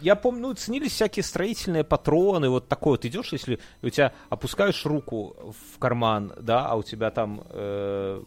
[0.00, 4.84] Я, помню, ну, ценились всякие строительные патроны, вот такой вот идешь, если у тебя опускаешь
[4.86, 8.22] руку в карман, да, а у тебя там э,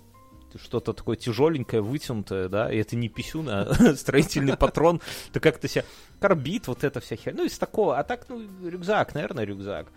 [0.58, 5.02] что-то такое тяжеленькое, вытянутое, да, и это не писюн, а строительный патрон,
[5.32, 5.84] то как-то себя
[6.20, 7.42] карбит, вот эта вся херня.
[7.42, 7.98] Ну, из такого.
[7.98, 9.88] А так, ну, рюкзак, наверное, рюкзак.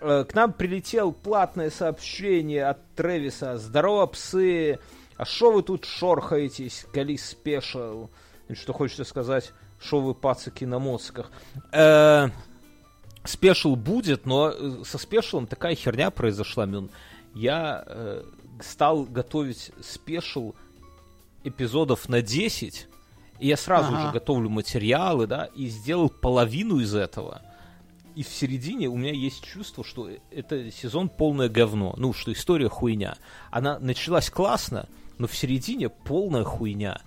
[0.00, 3.56] Э, К нам прилетел платное сообщение от Тревиса.
[3.56, 4.78] Здорово, псы.
[5.16, 6.86] А шо вы тут шорхаетесь?
[6.92, 8.08] Кали спешл.
[8.52, 9.52] Что хочется сказать?
[9.80, 11.30] Шо вы пацаки на моцках?
[11.72, 12.28] Э,
[13.24, 16.90] Спешл будет, но э, со спешлом такая херня произошла, Мюн.
[17.34, 17.84] Я
[18.60, 20.54] стал готовить спешл
[21.44, 22.86] эпизодов на 10,
[23.38, 24.06] и я сразу Ага.
[24.06, 27.42] же готовлю материалы, да, и сделал половину из этого.
[28.16, 31.94] и в середине у меня есть чувство, что это сезон полное говно.
[31.96, 33.16] Ну, что история хуйня.
[33.52, 34.88] Она началась классно,
[35.18, 37.00] но в середине полная хуйня.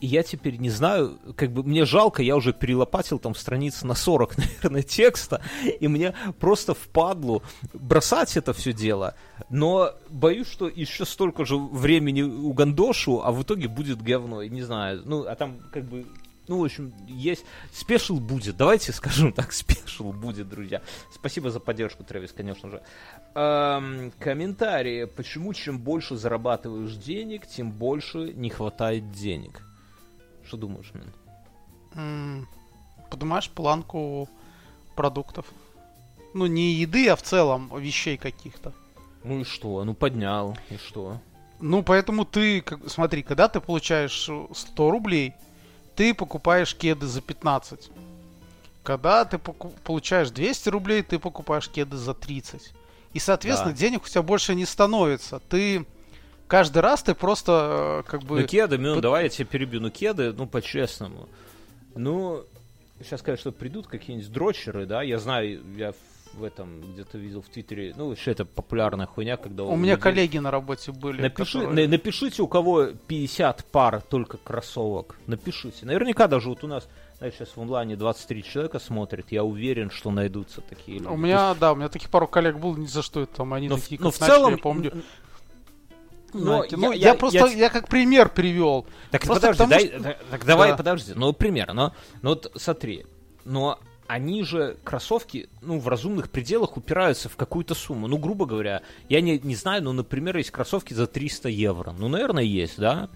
[0.00, 3.94] И я теперь не знаю, как бы мне жалко, я уже перелопатил там страниц на
[3.94, 5.42] 40, наверное, текста,
[5.80, 7.42] и мне просто впадлу
[7.72, 9.14] бросать это все дело.
[9.50, 14.42] Но боюсь, что еще столько же времени у Гандошу, а в итоге будет говно.
[14.44, 16.06] Не знаю, ну, а там как бы
[16.48, 17.44] ну, в общем, есть...
[17.72, 18.56] Спешл будет.
[18.56, 20.80] Давайте скажем так, спешл будет, друзья.
[21.12, 22.82] Спасибо за поддержку, Трэвис, конечно же.
[23.34, 25.04] Эм, комментарии.
[25.04, 29.67] Почему чем больше зарабатываешь денег, тем больше не хватает денег?
[30.48, 30.90] Что думаешь,
[31.94, 32.46] Мин?
[33.10, 34.28] Поднимаешь планку
[34.96, 35.44] продуктов.
[36.32, 38.72] Ну, не еды, а в целом вещей каких-то.
[39.24, 39.84] Ну и что?
[39.84, 41.18] Ну поднял, и что?
[41.60, 45.34] Ну, поэтому ты, как, смотри, когда ты получаешь 100 рублей,
[45.96, 47.90] ты покупаешь кеды за 15.
[48.82, 52.72] Когда ты получаешь 200 рублей, ты покупаешь кеды за 30.
[53.12, 53.78] И, соответственно, Да.
[53.78, 55.40] денег у тебя больше не становится.
[55.50, 55.84] Ты
[56.48, 58.40] каждый раз ты просто э, как бы...
[58.40, 59.80] Ну, кеды, ну, Тут- давай я тебя перебью.
[59.80, 61.28] Ну, кеды, ну, по-честному.
[61.94, 62.44] Ну,
[63.02, 65.92] сейчас, конечно, придут какие-нибудь дрочеры, да, я знаю, я
[66.34, 69.64] в этом где-то видел в Твиттере, ну, вообще это популярная хуйня, когда...
[69.64, 71.22] У меня людей- коллеги на работе были.
[71.22, 75.16] Напиши, которые- на- напишите, у кого 50 пар только кроссовок.
[75.26, 75.86] Напишите.
[75.86, 76.86] Наверняка даже вот у нас,
[77.16, 79.32] знаешь, сейчас в онлайне 23 человека смотрят.
[79.32, 81.08] Я уверен, что найдутся такие люди.
[81.08, 83.68] У меня, да, у меня таких пару коллег было, ни за что это там, они
[83.68, 84.50] Но в- такие, но как в начали, целом...
[84.52, 84.92] я помню.
[86.32, 88.86] Но ну, я- я, я- просто, я- я, как пример привел.
[89.10, 90.76] Так Просто подожди, потому дай, что- так, давай, Да.
[90.76, 91.12] подожди.
[91.14, 93.06] Ну, пример, но, ну вот смотри,
[93.44, 98.08] но они же, кроссовки, ну, в разумных пределах упираются в какую-то сумму.
[98.08, 101.94] Ну, грубо говоря, я не, не знаю, но, например, есть кроссовки за 300 евро.
[101.96, 103.10] Ну, наверное, есть, да?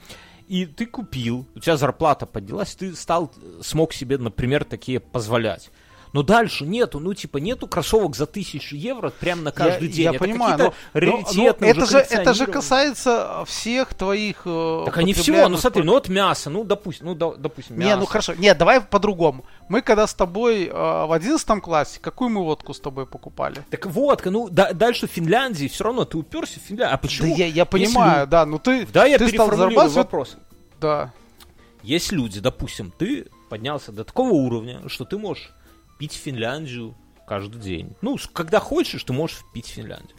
[0.48, 3.32] И ты купил, у тебя зарплата поднялась, ты стал,
[3.62, 5.70] смог себе, например, такие позволять.
[6.12, 10.04] Но дальше нету, ну, типа, нету кроссовок за тысячу евро прямо на каждый я, день.
[10.04, 14.42] Я Это понимаю, но, но- но раритетные, это, же, это же касается всех твоих...
[14.44, 17.88] э, Так они всего, ну смотри, ну вот мясо, ну допустим, ну да- допустим, мясо.
[17.88, 18.34] Не, ну хорошо.
[18.34, 19.46] Нет, давай по-другому.
[19.70, 23.64] Мы когда с тобой э, в одиннадцатом классе, какую мы водку с тобой покупали?
[23.70, 26.94] Так водка, ну да- дальше в Финляндии все равно ты уперся в Финляндию.
[26.94, 27.28] А почему?
[27.28, 30.36] Да я, я Если понимаю, лю- да, ну ты, Да, я ты стал зарабатывать, вопрос.
[30.78, 31.10] да.
[31.82, 35.50] Есть люди, допустим, ты поднялся до такого уровня, что ты можешь
[36.03, 36.96] пить Финляндию
[37.28, 37.92] каждый день.
[38.00, 40.16] Ну, когда хочешь, ты можешь пить Финляндию.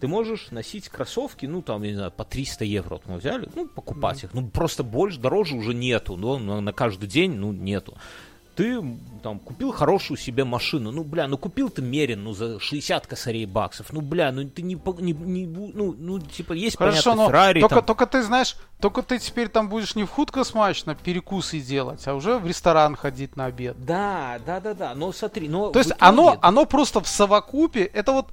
[0.00, 3.46] Ты можешь носить кроссовки, ну, там, я не знаю, по 300 евро вот мы взяли,
[3.54, 4.32] ну, покупать их.
[4.32, 7.98] Ну, просто больше, дороже уже нету, но на каждый день, ну, нету.
[8.58, 8.82] Ты
[9.22, 13.46] там купил хорошую себе машину, ну, бля, ну, купил ты Мерин, ну, за 60 косарей
[13.46, 17.28] баксов, ну, бля, ну, ты не, не, не ну, ну, типа, есть, Хорошо, понятно, но
[17.28, 20.96] Феррари, только, там, только ты знаешь, только ты теперь там будешь не в худко смачно
[20.96, 23.76] перекусы делать, а уже в ресторан ходить на обед.
[23.78, 24.94] Да, да, да, да.
[24.96, 28.26] Но смотри, но То есть оно, оно просто в совокупе, это вот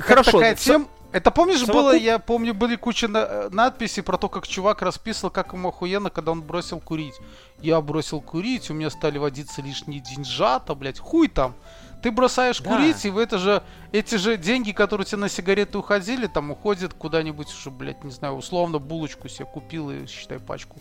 [0.00, 0.86] Хорошо, такая тем...
[1.12, 4.82] Это помнишь было, совокуп- я помню, были куча на- э, надписей про то, как чувак
[4.82, 7.14] расписывал, как ему охуенно, когда он бросил курить.
[7.60, 11.54] Я бросил курить, у меня стали водиться лишние деньжата, блядь, хуй там.
[12.02, 12.70] Ты бросаешь Да.
[12.70, 16.50] курить, и в это же, эти же деньги, которые у тебя на сигареты уходили, там
[16.50, 20.76] уходят куда-нибудь уже, блядь, не знаю, условно булочку себе купил и, считай, пачку.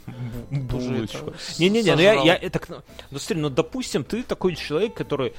[0.50, 1.34] Булочку.
[1.58, 2.60] Не-не-не, ну я, я это...
[2.60, 2.70] к-
[3.12, 5.34] Ну смотри, ну допустим, ты такой человек, который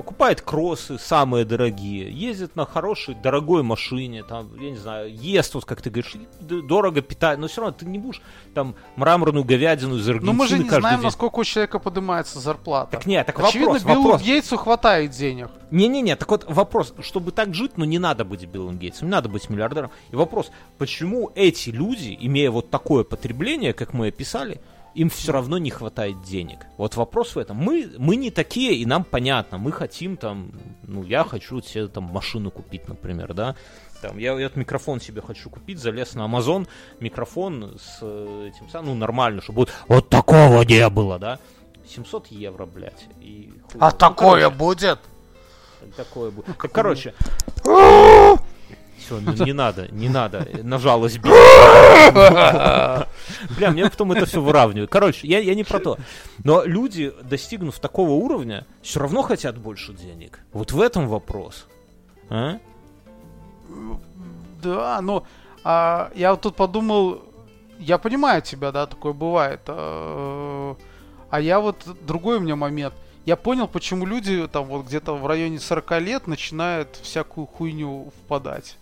[0.00, 5.66] покупает кроссы самые дорогие, ездит на хорошей, дорогой машине, там, я не знаю, ест, вот
[5.66, 8.22] как ты говоришь, дорого питает, но все равно ты не будешь
[8.54, 11.04] там мраморную говядину из Аргентины Но мы же не знаем, день.
[11.04, 12.92] насколько у человека поднимается зарплата.
[12.92, 14.22] Так нет, так Очевидно, вопрос, Биллу вопрос.
[14.22, 15.50] Гейтсу хватает денег.
[15.70, 19.28] Не-не-не, так вот вопрос, чтобы так жить, ну не надо быть Биллом Гейтсом, не надо
[19.28, 19.90] быть миллиардером.
[20.12, 24.62] И вопрос, почему эти люди, имея вот такое потребление, как мы описали,
[24.94, 26.58] им все равно не хватает денег.
[26.76, 27.56] Вот вопрос в этом.
[27.56, 29.58] Мы, мы не такие, и нам понятно.
[29.58, 33.54] Мы хотим там, ну я хочу себе там машину купить, например, да.
[34.02, 36.66] Там, я этот микрофон себе хочу купить, залез на Amazon,
[37.00, 41.38] микрофон с э, этим самым, ну нормально, чтобы вот, вот такого не было, да.
[41.86, 43.06] 700 евро, блядь.
[43.20, 44.98] И хуй- А ну, такое короче, будет?
[45.96, 46.46] Такое будет.
[46.46, 47.14] Так, короче.
[49.10, 50.46] Все, не, не надо, не надо.
[50.62, 51.32] На жалость бить.
[52.12, 54.88] Бля, мне потом это все выравнивает.
[54.88, 55.98] Короче, я, я не про то.
[56.44, 60.40] Но люди, достигнув такого уровня, все равно хотят больше денег.
[60.52, 61.66] Вот в этом вопрос.
[62.28, 62.58] А?
[64.62, 65.26] Да, но
[65.64, 67.22] а, я вот тут подумал,
[67.80, 69.62] я понимаю тебя, да, такое бывает.
[69.66, 70.76] А,
[71.30, 72.94] а я вот другой у меня момент.
[73.26, 78.76] Я понял, почему люди там вот где-то в районе 40 лет начинают всякую хуйню впадать.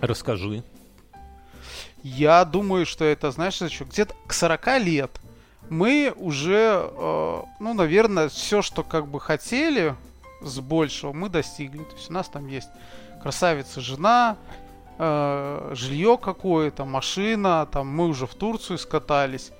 [0.00, 0.62] Расскажи.
[2.02, 5.10] Я думаю, что это, знаешь, что где-то к 40 лет
[5.68, 9.94] мы уже, э, ну, наверное, все, что как бы хотели
[10.42, 11.84] с большего, мы достигли.
[11.84, 12.68] То есть у нас там есть
[13.22, 14.36] красавица жена,
[14.98, 19.52] э, жилье какое-то, машина, там мы уже в Турцию скатались.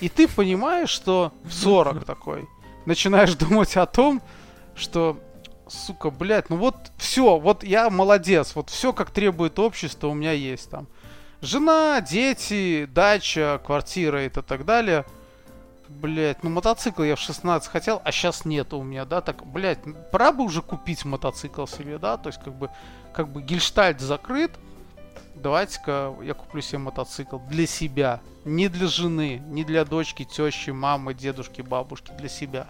[0.00, 2.48] И ты понимаешь, что в 40 такой
[2.84, 4.20] начинаешь думать о том,
[4.74, 5.18] что,
[5.68, 10.32] сука, блядь, ну вот все, вот я молодец, вот все как требует общество у меня
[10.32, 10.86] есть там.
[11.40, 15.04] Жена, дети, дача, квартира и так далее.
[15.88, 19.78] Блять, ну мотоцикл я в 16 хотел, а сейчас нет у меня, да, так, блять,
[20.10, 22.70] пора бы уже купить мотоцикл себе, да, то есть как бы,
[23.12, 24.50] как бы гельштальт закрыт,
[25.36, 31.14] давайте-ка я куплю себе мотоцикл для себя, не для жены, не для дочки, тещи, мамы,
[31.14, 32.66] дедушки, бабушки, для себя.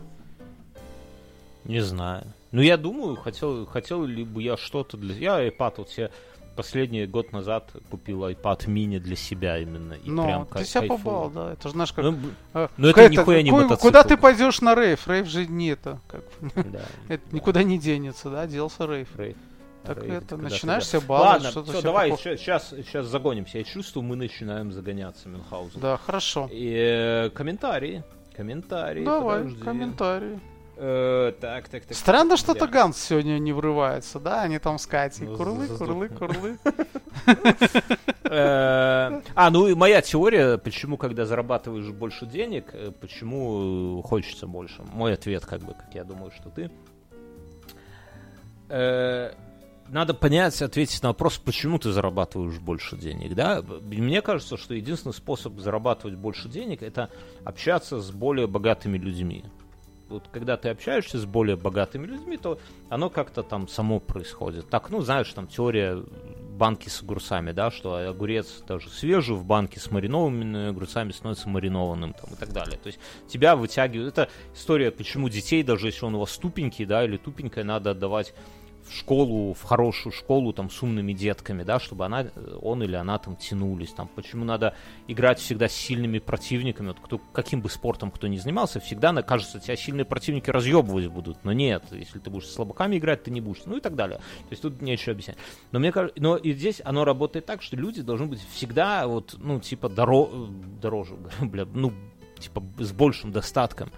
[1.69, 2.25] Не знаю.
[2.53, 5.15] Ну, я думаю, хотел, хотел ли бы я что-то для...
[5.15, 6.11] Я iPad вот себе
[6.57, 9.93] последний год назад купил iPad mini для себя именно.
[9.93, 12.05] И Но прям ты себя побал, да, это же знаешь как...
[12.05, 12.19] Ну,
[12.55, 13.89] э, ну, это нихуя не мотоцикл.
[13.89, 15.07] Куда ты пойдешь на рейв?
[15.07, 16.01] Рейв же не это.
[16.09, 16.25] Как...
[16.55, 19.09] да, это никуда не денется, да, делся рейв.
[19.17, 19.37] рейд.
[19.85, 23.59] Так Рейд, это, начинаешь себя баловать, Ладно, все, давай, похож- сейчас, сейчас загонимся.
[23.59, 25.81] Я чувствую, мы начинаем загоняться, Мюнхгаузен.
[25.81, 26.49] Да, хорошо.
[26.51, 28.03] И, э, комментарии.
[28.35, 29.05] Комментарии.
[29.05, 29.63] Давай, подожди.
[29.63, 30.41] комментарии.
[30.79, 31.97] Э, так, так, так.
[31.97, 32.83] Странно, так, что-то бля.
[32.83, 34.43] Ганс сегодня не врывается, да?
[34.43, 35.27] Они там с Катей.
[35.27, 36.59] Ну, Курлы, курлы, курлы.
[38.29, 44.83] Э, А, ну и моя теория, почему, когда зарабатываешь больше денег, э, почему хочется больше.
[44.93, 46.71] Мой ответ, как бы, как я думаю, что ты.
[49.89, 53.63] Надо понять, ответить на вопрос, почему ты зарабатываешь больше денег, да?
[53.63, 57.09] Мне кажется, что единственный способ зарабатывать больше денег это
[57.45, 59.45] общаться с более богатыми людьми.
[60.09, 64.69] Вот когда ты общаешься с более богатыми людьми, то оно как-то там само происходит.
[64.69, 66.01] Так, ну, знаешь, там теория
[66.57, 72.15] банки с огурцами, да, что огурец даже свежий в банке с маринованными огурцами становится маринованным
[72.15, 72.79] там, и так далее.
[72.79, 72.99] То есть
[73.29, 74.13] тебя вытягивают.
[74.13, 78.33] Это история, почему детей, даже если он у вас тупенький, да, или тупенькая, надо отдавать
[78.89, 82.27] в школу, в хорошую школу там с умными детками, да, чтобы она,
[82.63, 84.75] он или она там тянулись, там, почему надо
[85.09, 89.61] играть всегда с сильными противниками, вот кто, каким бы спортом кто ни занимался, всегда, кажется,
[89.61, 93.41] тебя сильные противники разъебывать будут, но нет, если ты будешь с слабаками играть, ты не
[93.41, 95.39] будешь, ну и так далее, то есть тут нечего объяснять.
[95.73, 99.37] Но мне кажется, но и здесь оно работает так, что люди должны быть всегда вот,
[99.39, 100.49] ну, типа, доро-
[100.81, 101.93] дороже, бля, ну,
[102.39, 103.91] типа, с большим достатком.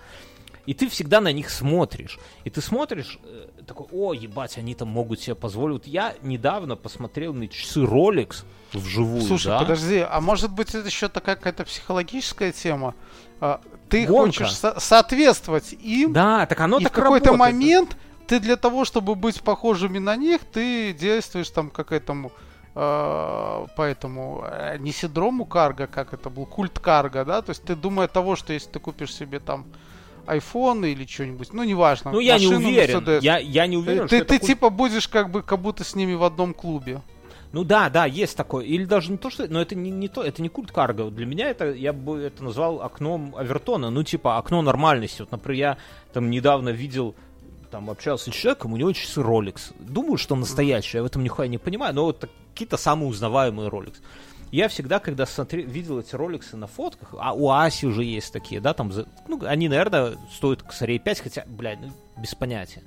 [0.68, 2.18] И ты всегда на них смотришь.
[2.44, 5.74] И ты смотришь, э, такой, о, ебать, они там могут себе позволить.
[5.78, 8.44] Вот я недавно посмотрел на часы Rolex
[8.74, 9.60] вживую, Слушай, да?
[9.60, 12.94] подожди, а может быть это еще такая какая-то психологическая тема?
[13.40, 14.26] А, Ты Гонка.
[14.44, 17.38] хочешь со- соответствовать им, Да, так оно и в так какой-то работает.
[17.54, 17.96] момент
[18.26, 22.30] ты для того, чтобы быть похожими на них, ты действуешь там как этому
[22.74, 27.62] э, по этому э, не синдрому карга, как это был, культ карга, да, то есть
[27.64, 29.64] ты думая того, что если ты купишь себе там
[30.28, 33.00] iPhone или что-нибудь, ну неважно, Ну, я не уверен.
[33.00, 35.94] Mercedes, Я, я не уверен, ты, ты это типа будешь как бы как будто с
[35.94, 37.02] ними в одном клубе.
[37.52, 38.64] Ну да, да, есть такое.
[38.64, 39.46] Или даже не то, что...
[39.48, 41.10] Но это не, не то, это не культ карго.
[41.10, 43.88] Для меня это, я бы это назвал окном Авертона.
[43.88, 45.22] Ну, типа, окно нормальности.
[45.22, 45.78] Вот, например, я
[46.12, 47.14] там недавно видел
[47.70, 49.74] там общался с человеком, у него часы Rolex.
[49.78, 53.96] Думаю, что настоящий, я в этом нихуя не понимаю, но вот какие-то самые узнаваемые Rolex.
[54.50, 58.60] Я всегда, когда смотри, видел эти роликсы на фотках, а у Аси уже есть такие,
[58.60, 58.90] да, там,
[59.26, 62.82] ну, они, наверное, стоят косарей 5, хотя, блядь, ну, без понятия.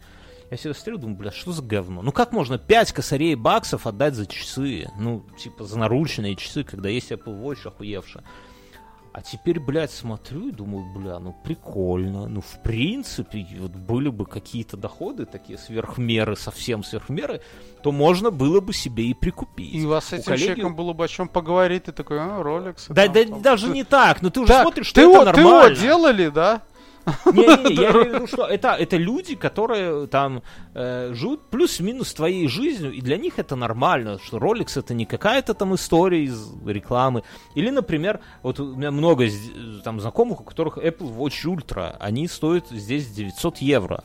[0.49, 2.01] Я всегда смотрю, думаю, блядь, что за говно?
[2.01, 4.89] Ну как можно 5 косарей баксов отдать за часы?
[4.97, 8.25] Ну, типа, за наручные часы, когда есть Apple Watch охуевшая.
[9.13, 12.27] А теперь, блядь, смотрю и думаю, бля, ну прикольно.
[12.27, 17.41] Ну, в принципе, вот были бы какие-то доходы такие сверхмеры, совсем сверхмеры,
[17.83, 19.73] то можно было бы себе и прикупить.
[19.75, 22.19] И у вас с У этим коллеги- человеком было бы о чем поговорить, ты такой,
[22.21, 22.85] а, Rolex.
[22.87, 23.41] Да, там, да там».
[23.41, 25.75] даже не так, но ты уже Так, смотришь, что ты это его, ты его нормально.
[25.75, 26.61] делали, да?
[27.25, 30.43] Не-не-не, я имею в виду, что это, это люди, которые там
[30.73, 35.53] э, живут плюс-минус твоей жизнью, и для них это нормально, что Rolex это не какая-то
[35.53, 37.23] там история из рекламы.
[37.55, 39.27] Или, например, вот у меня много
[39.83, 44.03] там знакомых, у которых Apple Watch Ultra, они стоят здесь 900 евро.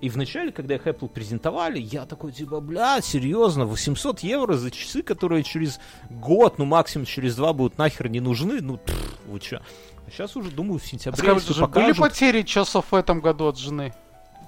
[0.00, 5.02] И вначале, когда их Apple презентовали, я такой, типа, бля, серьезно, 800 евро за часы,
[5.02, 5.80] которые через
[6.10, 9.60] год, ну максимум через два будут нахер не нужны, ну, пф, вы чё.
[10.06, 11.98] А сейчас уже, думаю, в сентябре, Скажи, если же, были покажут...
[11.98, 13.94] потери часов в этом году от жены?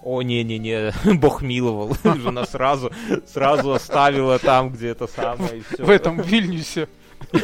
[0.02, 1.96] О, не-не-не, Бог миловал.
[2.04, 2.92] Жена сразу,
[3.26, 5.62] сразу оставила там, где это самое.
[5.78, 6.88] В этом Вильнюсе.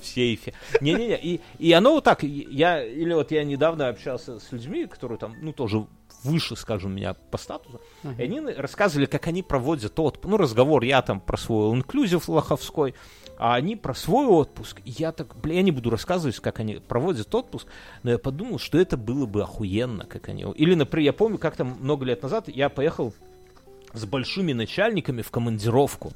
[0.00, 0.52] В сейфе.
[0.80, 5.16] Не-не-не, и, и оно вот так, я, или вот я недавно общался с людьми, которые
[5.16, 5.86] там, ну, тоже
[6.22, 7.80] выше, скажем, меня по статусу.
[8.18, 10.30] И они рассказывали, как они проводят отпуск.
[10.30, 12.94] Ну, разговор я там про свой инклюзив лоховской,
[13.38, 14.80] а они про свой отпуск.
[14.84, 17.66] И я так, бля, я не буду рассказывать, как они проводят отпуск,
[18.02, 20.42] но я подумал, что это было бы охуенно, как они...
[20.54, 23.12] Или, например, я помню, как там много лет назад я поехал
[23.92, 26.12] с большими начальниками в командировку.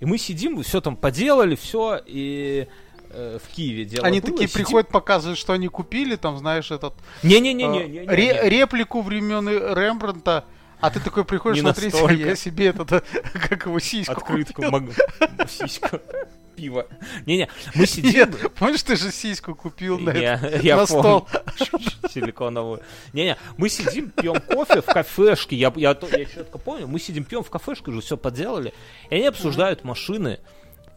[0.00, 2.66] И мы сидим, все там поделали, все, и
[3.10, 6.70] э, в Киеве дело Они было, такие сидим- приходят, показывают, что они купили, там, знаешь,
[6.70, 6.94] этот...
[7.22, 8.04] Не-не-не-не.
[8.04, 10.44] э, ре- реплику времен Рембрандта,
[10.80, 12.14] а ты такой приходишь, настолько.
[12.14, 12.88] я себе этот,
[13.48, 14.94] как его, сиську Открытку, мог-
[15.48, 15.98] сиську,
[16.60, 16.86] пиво.
[17.26, 18.12] Не-не, мы сидим...
[18.12, 21.26] Нет, помнишь, ты же сиську купил на, Я, это, я на стол.
[22.12, 22.82] Силиконовую.
[23.14, 25.56] Не-не, мы сидим, пьем кофе в кафешке.
[25.56, 26.86] Я, я, я четко помню.
[26.86, 28.74] Мы сидим, пьем в кафешке, уже все поделали.
[29.08, 30.38] И они обсуждают машины.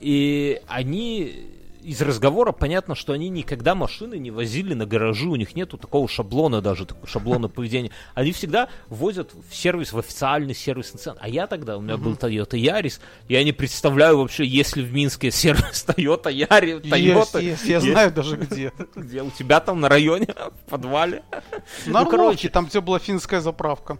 [0.01, 1.47] И они
[1.83, 6.07] из разговора понятно, что они никогда машины не возили на гаражи, у них нету такого
[6.07, 7.91] шаблона даже, такого шаблона поведения.
[8.15, 11.19] Они всегда возят в сервис, в официальный сервисный центр.
[11.23, 14.93] А я тогда, у меня был Toyota Yaris, я не представляю вообще, есть ли в
[14.93, 17.41] Минске сервис Toyota Yaris, Toyota.
[17.43, 17.87] есть, я Есть.
[17.89, 18.71] знаю даже где.
[18.95, 20.27] Где у тебя там на районе,
[20.65, 21.23] в подвале.
[21.85, 22.49] На Ну, короче.
[22.49, 23.97] Там, где была финская заправка.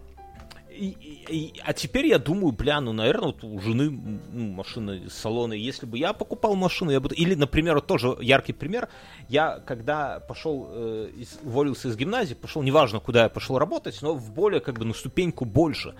[0.75, 0.97] И-
[1.29, 5.53] и- а теперь я думаю, бля, ну, наверное, вот у жены ну, машина из салона.
[5.53, 7.13] Если бы я покупал машину, я бы...
[7.13, 8.89] Или, например, вот тоже яркий пример.
[9.29, 14.13] Я, когда пошел, э, из- уволился из гимназии, пошел, неважно, куда я пошел работать, но
[14.15, 15.93] в более, как бы, на ступеньку больше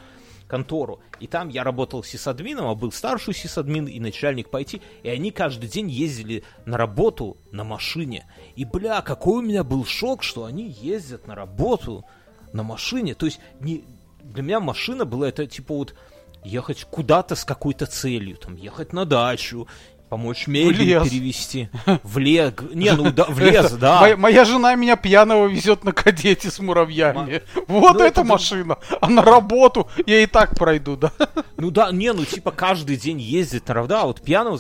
[0.48, 1.00] контору.
[1.20, 4.82] И там я работал сисадмином, а был старший сисадмин и начальник по IT.
[5.04, 8.26] И они каждый день ездили на работу на машине.
[8.56, 12.06] И, бля, какой у меня был шок, что они ездят на работу
[12.52, 13.16] на машине.
[13.16, 13.84] То есть не,
[14.24, 15.96] для меня машина была это типа вот
[16.44, 18.38] ехать куда-то с какой-то целью.
[18.38, 19.68] Там ехать на дачу,
[20.10, 21.70] помочь мебель перевести.
[22.04, 22.54] В лес.
[22.74, 24.00] Не, ну да, в лес, Это, да.
[24.02, 27.42] Моя, моя жена меня пьяного везет на кадете с муравьями.
[27.68, 28.24] Вот Ну, эта это да.
[28.24, 28.78] машина.
[29.02, 31.12] А на работу я и так пройду, да?
[31.58, 34.60] Ну да, не, ну типа каждый день ездить на равда, а вот пьяного...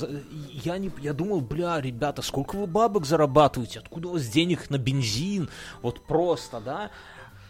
[0.51, 3.79] Я, не, я думал, бля, ребята, сколько вы бабок зарабатываете?
[3.79, 5.49] Откуда у вас денег на бензин?
[5.81, 6.89] Вот просто, да?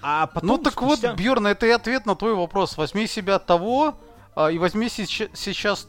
[0.03, 2.77] А потом Ну так спустя- вот, Бьерн, это и ответ на твой вопрос.
[2.77, 3.95] Возьми себя от того
[4.35, 5.87] а, и возьми сеч- сейчас,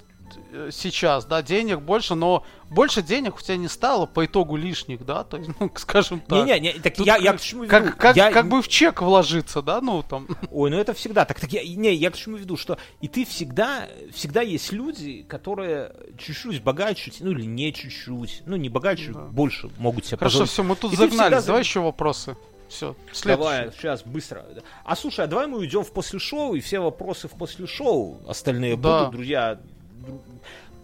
[0.52, 5.04] э, сейчас, да, денег больше, но больше денег у тебя не стало по итогу лишних,
[5.06, 6.46] да, то есть, ну, скажем так.
[6.46, 7.70] Не-не, не, так Тут я, я как- к чему веду?
[7.70, 10.28] Как, как, Я- как бы в чек вложиться, да, ну там.
[10.50, 11.40] Ой, ну это всегда так.
[11.40, 15.92] так я, не, я к чему веду, что и ты всегда, всегда есть люди, которые
[16.18, 19.20] чуть-чуть богаче, ну или не чуть-чуть, ну не богаче, Да.
[19.20, 20.50] больше могут себе Хорошо, позволить.
[20.52, 21.20] все, мы тут И ты загнались.
[21.38, 22.36] всегда Давай еще вопросы.
[22.74, 23.78] Все, Давай, следующий.
[23.78, 24.44] сейчас, быстро.
[24.84, 28.20] А слушай, а давай мы уйдем в после шоу, и все вопросы в после шоу
[28.28, 28.98] остальные Да.
[29.00, 29.60] будут, друзья.
[30.06, 30.20] Дру-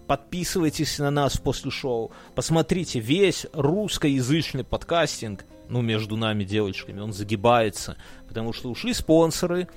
[0.07, 2.11] Подписывайтесь на нас после шоу.
[2.35, 7.97] Посмотрите, весь русскоязычный подкастинг, ну, между нами, девочками, он загибается.
[8.27, 9.69] Потому что ушли спонсоры,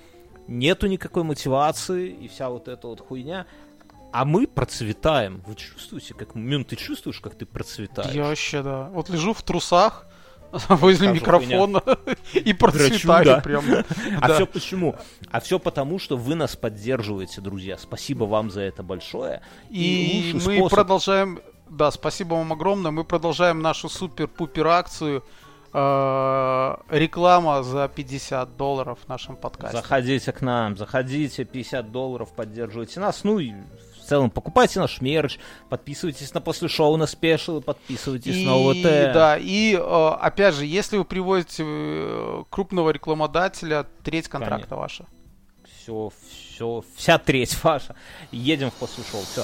[0.47, 3.45] нету никакой мотивации, и вся вот эта вот хуйня.
[4.11, 5.43] А мы процветаем.
[5.45, 6.33] Вы чувствуете, как...
[6.35, 8.13] Мюн, ты чувствуешь, как ты процветаешь?
[8.13, 8.89] Я вообще, да.
[8.91, 10.07] Вот лежу в трусах
[10.69, 11.81] возле микрофона
[12.33, 13.39] и процветаю да.
[13.39, 13.63] прям.
[14.21, 14.35] А Да.
[14.35, 14.95] все почему?
[15.31, 17.77] А все потому, что вы нас поддерживаете, друзья.
[17.77, 19.41] Спасибо вам за это большое.
[19.69, 21.39] И мы способ- продолжаем,
[21.69, 25.23] да, спасибо вам огромное, мы продолжаем нашу супер-пупер акцию.
[25.75, 29.77] э, реклама за 50 долларов в нашем подкасте.
[29.77, 33.23] Заходите к нам, заходите, 50 долларов поддерживайте нас.
[33.23, 33.53] Ну и
[34.13, 35.39] целом покупайте наш мерч,
[35.69, 39.13] подписывайтесь на после шоу на спешл, подписывайтесь И, на ОВТ.
[39.13, 44.77] да, и э, опять же, если вы приводите э, крупного рекламодателя, треть контракта Конечно.
[44.77, 45.05] ваша.
[45.81, 47.95] Все, все, вся треть ваша.
[48.31, 49.21] Едем в после шоу.
[49.21, 49.43] Все.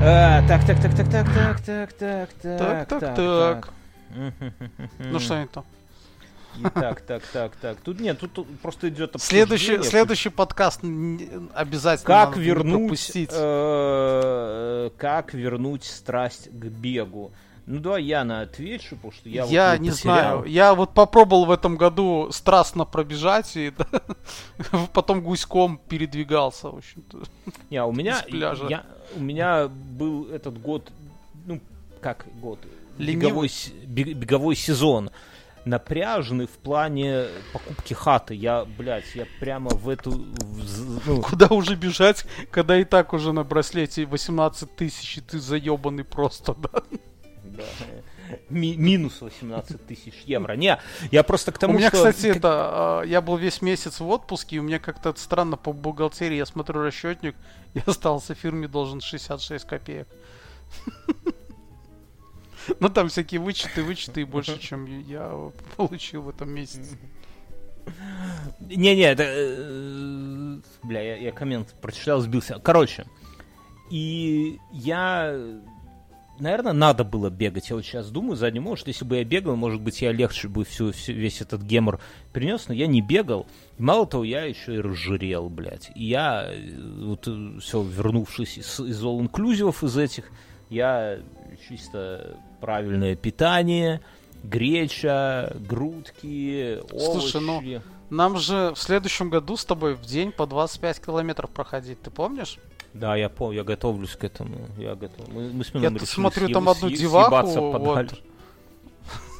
[0.00, 2.28] Так, так, так, так, так, так, так, так, так,
[2.58, 3.72] Так, так, так.
[4.98, 5.64] Ну что там?
[6.58, 7.78] И Так, так, так, так.
[7.80, 9.90] Тут нет, тут, просто идет Следующий, обсуждение.
[9.90, 17.32] следующий подкаст н- обязательно Как не вернуть, э, как вернуть страсть к бегу?
[17.66, 20.14] Ну давай я на отвечу, потому что я, Я, вот не потерял.
[20.14, 20.44] знаю.
[20.44, 23.86] Я вот попробовал в этом году страстно пробежать и да,
[24.92, 27.22] потом гуськом передвигался, в общем-то.
[27.70, 28.84] Не, у меня, я,
[29.16, 30.92] у меня был этот год,
[31.44, 31.60] ну
[32.00, 32.60] как год,
[32.98, 33.50] Ленивый?
[33.84, 35.10] беговой, беговой сезон
[35.66, 38.34] напряженный в плане покупки хаты.
[38.34, 40.12] Я, блядь, я прямо в эту...
[40.12, 45.38] в ну, Куда уже бежать, когда и так уже на браслете 18 тысяч, и ты
[45.38, 46.82] заебанный просто, да?
[47.42, 47.64] Да.
[48.48, 50.54] Ми- минус 18 тысяч евро.
[50.54, 50.78] Не,
[51.10, 51.98] я просто к тому, у меня, что...
[51.98, 55.72] кстати, это, э, я был весь месяц в отпуске, и у меня как-то странно по
[55.72, 57.34] бухгалтерии, я смотрю расчетник,
[57.74, 60.08] и остался фирме должен 66 копеек.
[62.80, 65.32] Ну там всякие вычеты, вычеты больше, чем я
[65.76, 66.96] получил в этом месяце.
[68.60, 69.22] Не-не, это...
[69.26, 72.58] э, Бля, я, я коммент прочитал, сбился.
[72.62, 73.06] Короче,
[73.90, 75.38] и я...
[76.38, 77.70] Наверное, надо было бегать.
[77.70, 80.64] Я вот сейчас думаю, задним может, если бы я бегал, может быть, я легче бы
[80.64, 81.98] всю, всю- весь этот гемор
[82.34, 83.46] принес, но я не бегал.
[83.78, 85.90] Мало того, я еще и разжирел, блядь.
[85.94, 87.26] И я, э, вот,
[87.62, 90.30] все, вернувшись из, из all-inclusivов из этих,
[90.68, 91.20] я
[91.68, 92.36] чисто
[92.66, 94.00] правильное питание,
[94.42, 97.30] греча, грудки, овощи.
[97.30, 97.62] Слушай, ну,
[98.10, 102.58] Нам же в следующем году с тобой в день по 25 километров проходить, ты помнишь?
[102.92, 104.56] Да, я помню, я готовлюсь к этому.
[104.78, 105.28] Я готов.
[105.28, 107.72] Мы, мы с Я решили смотрю съеб- там одну съе- деваху, вот.
[107.84, 108.18] подальше.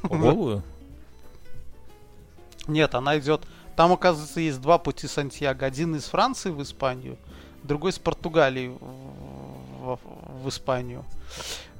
[0.02, 0.62] По голую?
[2.68, 3.42] Нет, она идет.
[3.74, 5.66] Там, оказывается, есть два пути Сантьяго.
[5.66, 7.16] Один из Франции в Испанию,
[7.64, 11.04] другой из Португалии в, в- в Испанию.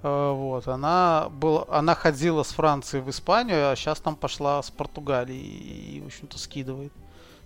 [0.07, 4.71] Э, Вот, она была, она ходила с Франции в Испанию, а сейчас там пошла с
[4.71, 6.93] Португалии и, в общем-то, скидывает.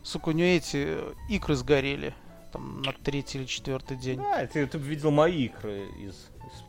[0.02, 2.14] Сука, у нее эти э, икры сгорели.
[2.52, 4.18] Там на третий или четвертый день.
[4.18, 6.14] Да, ты, ты бы видел мои икры из,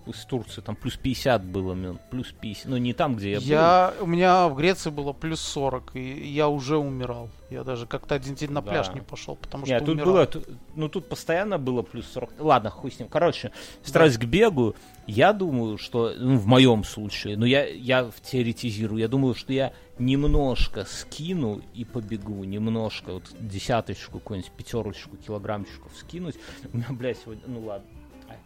[0.05, 0.61] из, из Турции.
[0.61, 1.75] Там плюс 50 было,
[2.11, 2.65] плюс 50.
[2.67, 6.49] Ну, не там, где я, Я, у меня в Греции было плюс 40, и я
[6.49, 7.29] уже умирал.
[7.49, 8.69] Я даже как-то один день на Да.
[8.71, 10.13] пляж не пошел, потому Нет, что тут умирал.
[10.13, 10.43] было, ту-
[10.75, 12.29] ну тут постоянно было плюс 40.
[12.39, 13.07] Ладно, хуй с ним.
[13.09, 13.51] Короче,
[13.83, 14.75] страсть к бегу,
[15.07, 19.73] я думаю, что, ну, в моем случае, ну, я, я теоретизирую, я думаю, что я
[19.99, 26.35] немножко скину и побегу, немножко, вот десяточку, какую-нибудь пятерочку, килограммчиков скинуть.
[26.71, 27.87] У меня, блядь, сегодня, ну ладно,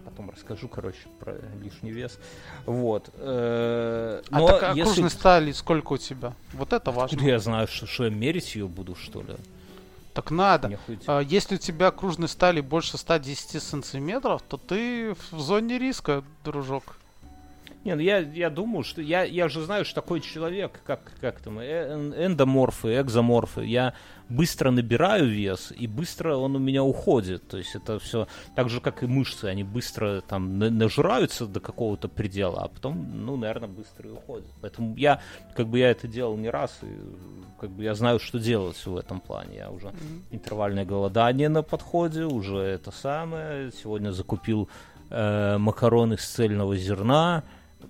[0.04, 2.20] потом расскажу, короче, про лишний вес.
[2.66, 3.10] Вот.
[3.16, 4.82] э, А Но так а если...
[4.82, 6.34] окружность стали сколько у тебя?
[6.54, 7.06] Вот это важно.
[7.06, 9.36] Откуда я знаю, что, что я мерить ее буду, что ли?
[10.16, 10.80] Так надо.
[11.08, 16.96] А, Если у тебя окружность стали больше 110 сантиметров, то ты в зоне риска, дружок.
[17.84, 21.40] Не, ну я, я думаю, что я, я же знаю, что такой человек, как, как
[21.40, 23.94] там, э- эн- эндоморфы, экзоморфы, я
[24.28, 27.48] быстро набираю вес, и быстро он у меня уходит.
[27.48, 31.60] То есть это все так же, как и мышцы, они быстро там на- нажираются до
[31.60, 34.48] какого-то предела, а потом, ну, наверное, быстро и уходят.
[34.62, 35.22] Поэтому я,
[35.56, 36.88] как бы я это делал не раз, и
[37.62, 39.58] как бы я знаю, что делать в этом плане.
[39.58, 39.94] Я уже
[40.32, 43.72] интервальное голодание на подходе, уже это самое.
[43.72, 44.70] Сегодня закупил
[45.10, 47.44] э, макароны с цельного зерна,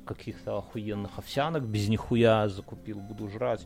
[0.05, 3.65] каких-то охуенных овсянок, без нихуя закупил, буду жрать.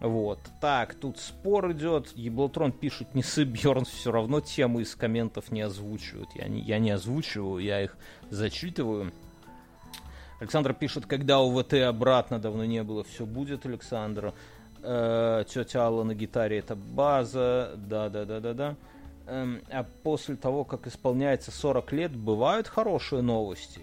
[0.00, 0.38] Вот.
[0.60, 2.16] Так, тут спор идет.
[2.16, 6.30] Еблотрон пишет, не сыпь, Бьерн все равно темы из комментов не озвучивают.
[6.34, 7.96] Я не, я не озвучиваю, я их
[8.30, 9.12] зачитываю.
[10.40, 14.32] Александр пишет, когда УВТ обратно давно не было, все будет, Александр.
[14.82, 18.76] Э, тетя Алла на гитаре это база, да-да-да-да-да.
[19.30, 23.80] Эм, а после того, как исполняется 40 лет, бывают хорошие новости?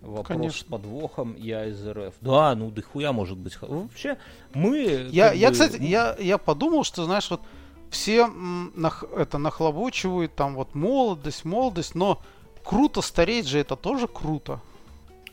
[0.00, 0.60] Вопрос Конечно.
[0.60, 2.14] с подвохом, я из РФ.
[2.22, 3.56] Да, ну да хуя может быть.
[3.60, 4.16] Вообще,
[4.54, 5.08] мы...
[5.12, 7.42] Я, я бы, кстати, м, я, я подумал, что, знаешь, вот
[7.90, 8.26] все
[8.74, 12.22] нах- это нахлобучивают, там вот молодость, молодость, но
[12.64, 14.60] круто стареть же, это тоже круто.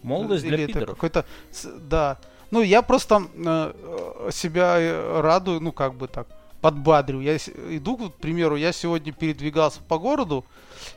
[0.03, 0.95] Молодость для Или это пидоров.
[0.95, 1.25] какой-то,
[1.79, 2.19] да.
[2.51, 6.27] Ну, я просто э, э, себя э, радую, ну, как бы так,
[6.61, 7.21] подбадрю.
[7.21, 10.45] Я иду, к примеру, я сегодня передвигался по городу,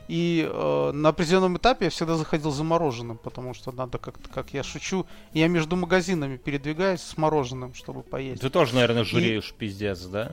[0.07, 4.53] и э, на определенном этапе я всегда заходил за мороженым, потому что надо как-то, как
[4.53, 8.41] я шучу, я между магазинами передвигаюсь с мороженым, чтобы поесть.
[8.41, 10.31] Ты тоже, наверное, жиреешь, пиздец, да?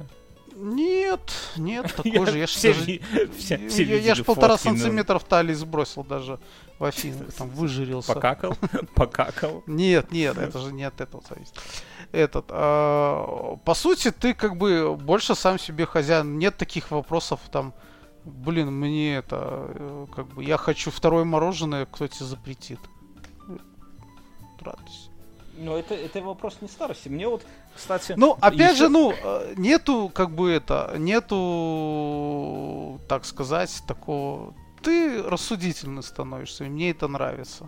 [0.56, 1.20] Нет,
[1.56, 2.38] нет, такой же.
[2.38, 3.00] Я ж все, даже- ви-
[3.38, 6.38] все- я- все я, видели ж полтора фотки, ну, сантиметров талии сбросил даже
[6.80, 8.14] в Афинах, там выжирился.
[8.14, 8.56] Покакал?
[8.94, 9.62] Покакал?
[9.66, 11.54] Нет, нет, это же не от этого зависит.
[12.10, 16.38] Этот, а, по сути, ты как бы больше сам себе хозяин.
[16.38, 17.74] Нет таких вопросов там,
[18.24, 22.80] блин, мне это, э, как бы, я хочу второе мороженое, кто тебе запретит?
[24.60, 25.10] Радуйся.
[25.58, 27.10] Ну, это, это вопрос не старости.
[27.10, 27.44] Мне вот,
[27.76, 28.14] кстати...
[28.16, 31.38] Ну, опять еще- же, ну, э, нету, как бы это, нету,
[33.06, 34.54] так сказать, такого...
[34.82, 37.66] Ты рассудительный становишься, и мне это нравится.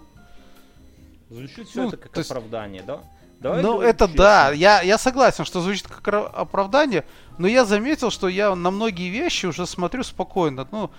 [1.31, 3.01] Звучит все ну, это как то есть- оправдание, да?
[3.41, 4.17] Давай ну, это честно.
[4.23, 7.05] да, я, я согласен, что звучит как ра- оправдание,
[7.39, 10.69] но я заметил, что я на многие вещи уже смотрю спокойно.
[10.71, 10.91] Ну,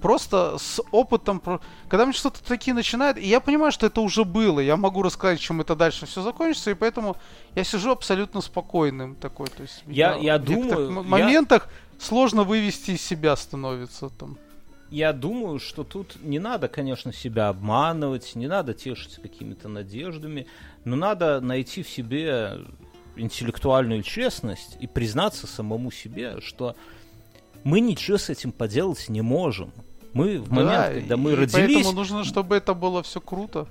[0.00, 1.40] просто с опытом,
[1.88, 5.38] когда мне что-то такие начинает, и я понимаю, что это уже было, я могу рассказать,
[5.38, 7.16] чем это дальше все закончится, и поэтому
[7.54, 9.46] я сижу абсолютно спокойным такой.
[9.46, 11.68] То есть Я- я в некоторых думаю, я- моментах
[12.00, 14.38] сложно вывести из себя становится там.
[14.92, 20.46] Я думаю, что тут не надо, конечно, себя обманывать, не надо тешиться какими-то надеждами,
[20.84, 22.58] но надо найти в себе
[23.16, 26.76] интеллектуальную честность и признаться самому себе, что
[27.64, 29.72] мы ничего с этим поделать не можем.
[30.12, 31.74] Мы в момент, да, когда мы родились...
[31.74, 33.66] Поэтому нужно, чтобы это было все круто.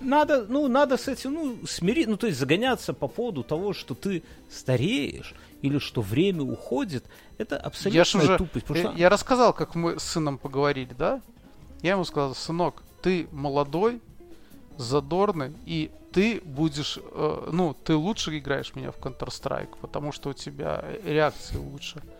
[0.00, 3.94] Надо, ну, надо с этим, ну, смирить, ну, то есть загоняться по поводу того, что
[3.94, 5.32] ты стареешь
[5.62, 7.04] или что время уходит,
[7.38, 8.66] это абсолютно я уже, тупость.
[8.68, 8.92] Я, что...
[8.96, 11.20] я рассказал, как мы с сыном поговорили, да?
[11.82, 14.00] Я ему сказал, сынок, ты молодой,
[14.76, 20.32] задорный, и ты будешь, э, ну, ты лучше играешь меня в Counter-Strike, потому что у
[20.32, 22.02] тебя реакции лучше.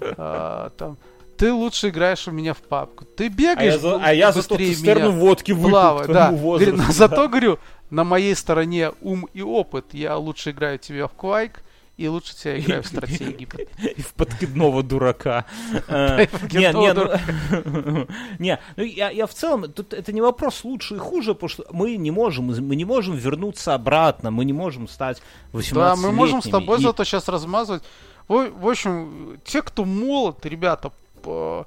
[0.00, 0.96] А, там,
[1.38, 3.04] ты лучше играешь у меня в папку.
[3.04, 6.30] Ты бегаешь, а я, за, а я зато цистерну водки выпил да.
[6.30, 6.92] Возрасту, да.
[6.92, 7.58] Зато, говорю,
[7.90, 9.86] на моей стороне ум и опыт.
[9.92, 11.56] Я лучше играю тебя в Quake,
[11.98, 13.48] и лучше тебя играю в стратегии.
[13.96, 15.44] И в подкидного дурака.
[15.88, 18.06] Э, не, ну,
[18.76, 22.10] ну я в целом, тут это не вопрос лучше и хуже, потому что мы не
[22.10, 25.20] можем, мы не можем вернуться обратно, мы не можем стать
[25.52, 27.82] 18 Да, мы можем с тобой зато сейчас размазывать.
[28.28, 30.92] В общем, те, кто молод, ребята,
[31.24, 31.66] ну,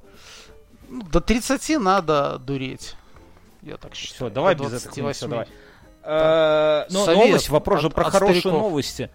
[0.90, 2.96] до 30 надо дуреть.
[3.62, 4.30] Я так считаю.
[4.30, 5.14] Все, давай без этого.
[5.14, 5.48] Все, давай.
[6.04, 9.10] Э, но новость, вопрос же про хорошие новости.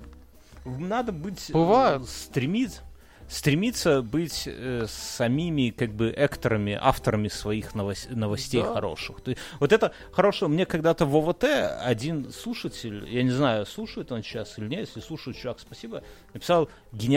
[0.66, 1.50] Надо быть...
[1.52, 2.08] Бывает.
[2.08, 2.82] Стремиться
[3.28, 8.74] стремиться быть э, самими как бы экторами, авторами своих новос- новостей да.
[8.74, 9.20] хороших.
[9.20, 10.48] То есть, вот это хорошо.
[10.48, 11.44] Мне когда-то в ОВТ
[11.80, 16.02] один слушатель, я не знаю, слушает он сейчас или нет, если слушает, чувак, спасибо,
[16.34, 17.16] написал гениально